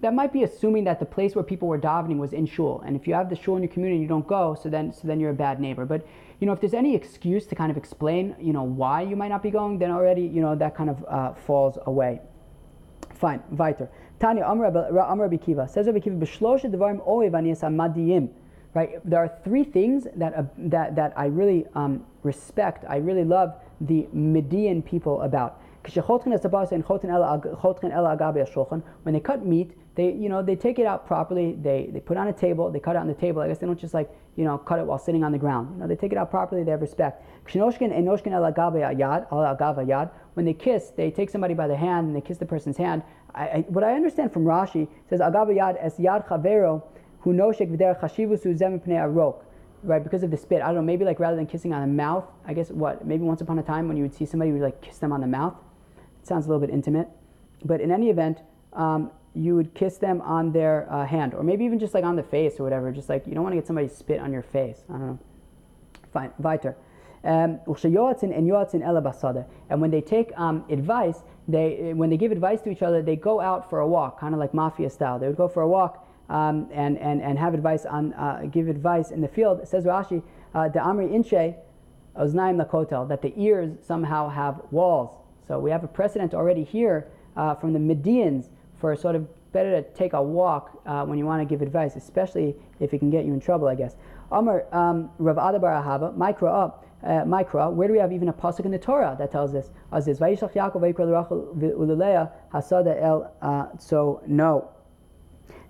[0.00, 2.96] That might be assuming that the place where people were davening was in shul, and
[2.96, 5.06] if you have the shul in your community and you don't go, so then so
[5.06, 5.84] then you're a bad neighbor.
[5.84, 6.06] But
[6.40, 9.28] you know, if there's any excuse to kind of explain, you know, why you might
[9.28, 12.22] not be going, then already, you know, that kind of uh, falls away.
[13.12, 13.90] Fine, weiter.
[14.18, 18.30] Tanya Amr Kiva says Kiva devarim.
[18.72, 22.84] Right, there are three things that uh, that that I really um, respect.
[22.88, 25.60] I really love the Median people about.
[25.82, 25.92] When
[29.14, 29.70] they cut meat,
[30.00, 31.48] they you know they take it out properly.
[31.60, 32.70] They they put it on a table.
[32.70, 33.42] They cut it on the table.
[33.42, 35.64] I guess they don't just like you know cut it while sitting on the ground.
[35.72, 36.62] You know they take it out properly.
[36.64, 37.22] They have respect.
[40.34, 43.02] When they kiss, they take somebody by the hand and they kiss the person's hand.
[43.34, 46.82] I, I, what I understand from Rashi says agava yad es yad chavero
[47.20, 49.44] hu noshek v'der chashivusu zem arok.
[49.82, 50.60] Right, because of the spit.
[50.60, 53.22] I don't know, maybe like rather than kissing on the mouth, I guess what, maybe
[53.22, 55.22] once upon a time when you would see somebody, you would like kiss them on
[55.22, 55.54] the mouth.
[56.20, 57.08] It sounds a little bit intimate.
[57.64, 58.42] But in any event,
[58.74, 62.16] um, you would kiss them on their uh, hand, or maybe even just like on
[62.16, 62.90] the face or whatever.
[62.90, 64.82] Just like you don't want to get somebody spit on your face.
[64.88, 65.18] I don't know.
[66.12, 66.76] Fine, weiter.
[67.22, 73.02] Um, and when they take um, advice, they when they give advice to each other,
[73.02, 75.18] they go out for a walk, kind of like mafia style.
[75.18, 78.68] They would go for a walk um, and, and, and have advice on uh, give
[78.68, 79.60] advice in the field.
[79.60, 80.22] It says Rashi,
[80.54, 81.56] uh, the Amri Inche
[82.16, 85.10] Oznaim Lakotel, that the ears somehow have walls.
[85.46, 88.48] So we have a precedent already here uh, from the Medians
[88.80, 91.96] for sort of better to take a walk uh, when you want to give advice,
[91.96, 93.96] especially if it can get you in trouble, I guess.
[94.30, 98.32] Amr um, Rav Adabar Ahava, Micro up uh, Mikra, where do we have even a
[98.32, 99.70] pasuk in the Torah that tells us?
[99.92, 103.32] As this, Vayishlach Yaakov Hasada El.
[103.40, 104.70] Uh, so no,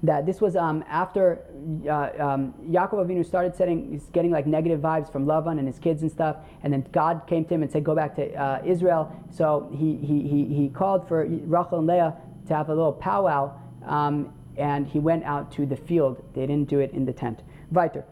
[0.03, 1.45] that this was um, after
[1.89, 6.03] uh, um, Yaakov Avinu started setting, getting like negative vibes from Lavan and his kids
[6.03, 9.15] and stuff, and then God came to him and said, "Go back to uh, Israel."
[9.31, 12.17] So he, he he he called for Rachel and Leah
[12.51, 13.51] to have a little powwow,
[13.87, 16.23] um, and he went out to the field.
[16.35, 17.43] They didn't do it in the tent.
[17.71, 18.05] Weiter.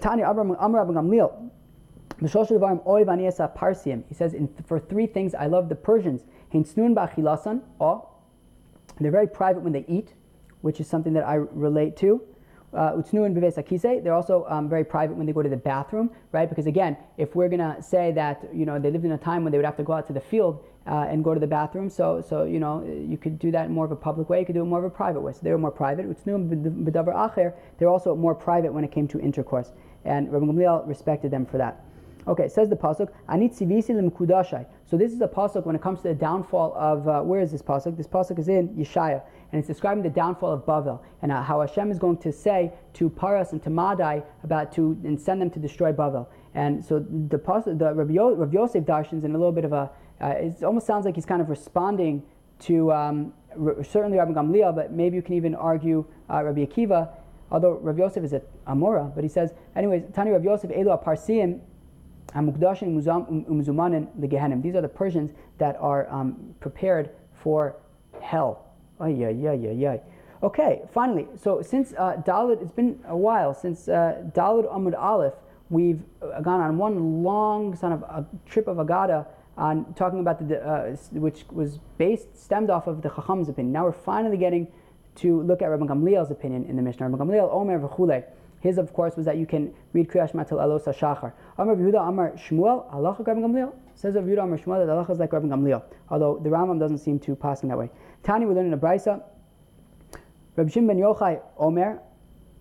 [0.00, 1.50] Tanya Amr Gamliel.
[2.20, 2.26] He
[4.14, 4.34] says,
[4.66, 6.22] for three things, I love the Persians.
[6.52, 6.64] They're
[9.10, 10.12] very private when they eat,
[10.60, 12.20] which is something that I relate to.
[12.72, 16.48] Uh, they're also um, very private when they go to the bathroom, right?
[16.48, 19.50] Because again, if we're gonna say that you know they lived in a time when
[19.50, 21.90] they would have to go out to the field uh, and go to the bathroom,
[21.90, 24.38] so so you know you could do that in more of a public way.
[24.40, 25.32] You could do it more of a private way.
[25.32, 26.06] So they were more private.
[27.78, 29.72] They're also more private when it came to intercourse,
[30.04, 31.84] and Rabbi Gamliel respected them for that.
[32.30, 36.00] Okay, says the pasuk, "Anit tzivisi lemkudashai." So this is a pasuk when it comes
[36.02, 37.96] to the downfall of uh, where is this pasuk?
[37.96, 39.20] This pasuk is in Yeshaya,
[39.50, 42.72] and it's describing the downfall of Bavel and uh, how Hashem is going to say
[42.94, 46.28] to Paras and to Madai about to and send them to destroy Bavel.
[46.54, 49.72] And so the pasuk, the Rabbi, Yo, Rabbi Yosef darshans in a little bit of
[49.72, 52.22] a, uh, it almost sounds like he's kind of responding
[52.60, 53.32] to um,
[53.82, 57.08] certainly Rabbi Gamliel, but maybe you can even argue uh, Rabbi Akiva.
[57.50, 61.60] Although Rabbi Yosef is a Amora, but he says, anyways, Tani Rabbi Yosef Elu Parsim
[62.34, 64.62] Umzumanin the Gehenim.
[64.62, 67.76] These are the Persians that are um, prepared for
[68.20, 68.66] hell.
[69.00, 70.00] Ay, ay, ay, ay, ay.
[70.42, 75.34] Okay, finally, so since uh, Dalit, it's been a while since uh, Dalit Amud Aleph,
[75.68, 79.26] we've uh, gone on one long sort of a trip of Agada
[79.58, 83.72] on talking about the, uh, which was based, stemmed off of the Chacham's opinion.
[83.72, 84.68] Now we're finally getting
[85.16, 87.08] to look at Rabbi Gamliel's opinion in the Mishnah.
[87.08, 88.24] Rabbi Gamliel Omer v'chulei.
[88.60, 91.32] His, of course, was that you can read Kriyat Shema till Alos HaShachar.
[91.58, 93.72] Amar Yehuda Amar Shmuel, halacha Rabbi Gamliel.
[93.94, 96.98] Says of Yehuda Amar Shmuel that halacha is like Rabbi Gamliel, although the Rambam doesn't
[96.98, 97.90] seem to pass in that way.
[98.22, 99.22] Tani, we learn in a Brisa.
[100.56, 102.00] Rabbi Shimon ben Yochai Omer.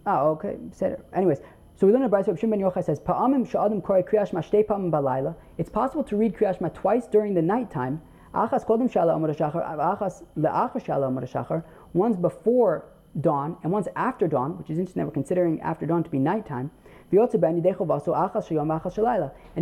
[0.06, 1.06] Ah, okay, said it.
[1.14, 1.40] Anyways,
[1.76, 2.28] so we learn in Brisa.
[2.28, 5.36] Rabbi Shimon ben Yochai says, Pa'amim sha'adim korei Kriyat Shema shtei pa'amim balayla.
[5.58, 8.02] It's possible to read Kriyat Shema twice during the nighttime.
[8.34, 11.64] Achas kodem shala amar shachar, achas le'achas shala amar shachar.
[11.94, 12.86] Once before
[13.20, 16.20] dawn, and once after dawn, which is interesting that we're considering after dawn to be
[16.20, 16.72] nighttime,
[17.12, 17.28] and you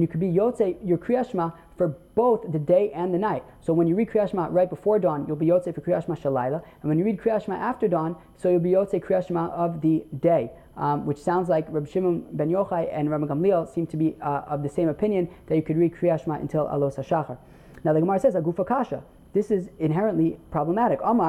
[0.07, 3.43] could be yotze your kriyashma for both the day and the night.
[3.61, 6.99] So when you read kriyashma right before dawn, you'll be yotze for kriyashma and when
[6.99, 10.51] you read kriyashma after dawn, so you'll be yotze kriyashma of the day.
[10.77, 14.43] um, which sounds like Rabbi Shimon ben Yochai and Rabbi Gamliel seem to be uh,
[14.47, 17.37] of the same opinion that you could read Kriyash Shema until Alos HaShachar.
[17.83, 19.03] Now the Gemara says, Agufa Kasha.
[19.37, 20.99] This is inherently problematic.
[21.03, 21.23] On the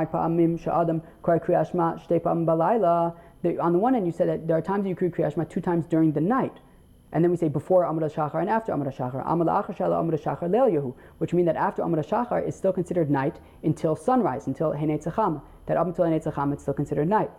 [3.78, 5.86] one hand, you said that there are times you could read Kriyash Shema two times
[5.86, 6.54] during the night.
[7.12, 9.22] And then we say before Amud Shachar and after Amud Shachar.
[9.26, 12.72] Amud Achar Shala Amud Shachar Leil Yehu, which means that after Amud Shachar is still
[12.72, 15.42] considered night until sunrise, until Henei Tzacham.
[15.66, 17.30] That up until Henei Tzacham it's still considered night.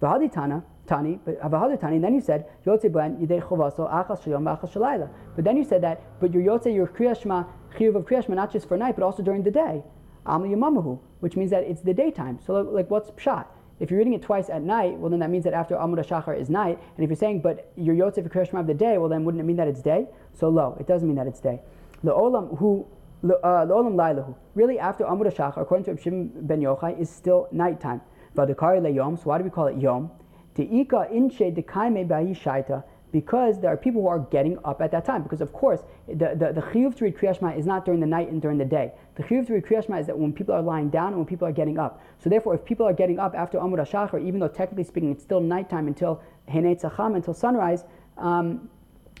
[0.00, 5.08] Tani, but uh, V'hadi Tani, then you said Yotze Ben Yidei Chovaso Achas Shalayla.
[5.36, 7.46] But then you said that, but your Yotze, your Kriyashma,
[7.76, 9.84] Chiyuv of Kriyashma, not just for night, but also during the day.
[10.26, 12.38] Yamamahu, which means that it's the daytime.
[12.44, 13.46] So like, what's pshat?
[13.78, 16.38] If you're reading it twice at night, well, then that means that after Amud Shachar
[16.38, 16.78] is night.
[16.96, 19.44] And if you're saying, but your Yotzef Kriyashma of the day, well, then wouldn't it
[19.44, 20.06] mean that it's day?
[20.32, 21.60] So lo, it doesn't mean that it's day.
[22.02, 22.86] The olam who
[23.22, 24.34] the uh, lailahu.
[24.54, 28.00] Really, after Amud Shachar, according to Shimon ben Yochai, is still nighttime.
[28.34, 29.16] Vadakari le yom.
[29.16, 30.10] So why do we call it yom?
[30.54, 32.82] Teika inche dekaime bahi shaita
[33.20, 35.22] because there are people who are getting up at that time.
[35.22, 38.28] Because of course, the, the, the chiyuv to read Kriyashma is not during the night
[38.28, 38.92] and during the day.
[39.14, 41.48] The chiyuv to read Kriyashma is that when people are lying down and when people
[41.48, 42.02] are getting up.
[42.18, 45.22] So therefore, if people are getting up after Amud HaShachar, even though technically speaking it's
[45.22, 47.84] still nighttime until Henei Tzacham, until sunrise,
[48.18, 48.68] um,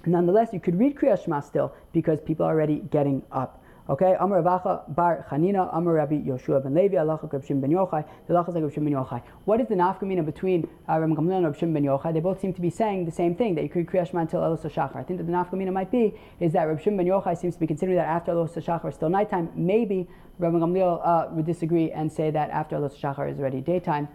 [0.04, 3.64] nonetheless you could read Kriyashma still because people are already getting up.
[3.88, 8.04] Okay, Amar Ravacha Bar Chanina, Amar Rabbi Yoshua ben Levi, Alacha Reb Shimon ben Yochai,
[8.26, 9.22] the Alacha like Reb Shimon ben Yochai.
[9.44, 12.12] What is the nafkamina between uh, Rabbi Gamliel and Reb Shimon ben Yochai?
[12.12, 14.68] They both seem to be saying the same thing, that you could Kriyash until Elos
[14.68, 14.96] Shachar.
[14.96, 17.60] I think that the nafkamina might be is that Reb Shimon ben Yochai seems to
[17.60, 19.52] be considering that after Elos Shachar is still nighttime.
[19.54, 20.08] Maybe
[20.40, 24.08] Rabbi Gamliel uh, would disagree and say that after Elos Shachar is already daytime.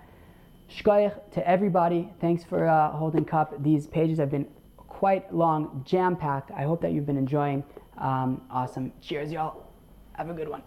[0.70, 2.10] Shkoyach to everybody.
[2.20, 3.64] Thanks for uh, holding cup.
[3.64, 6.52] These pages have been quite long, jam packed.
[6.52, 7.64] I hope that you've been enjoying.
[8.02, 8.92] Um, awesome.
[9.00, 9.64] Cheers, y'all.
[10.14, 10.64] Have a good one.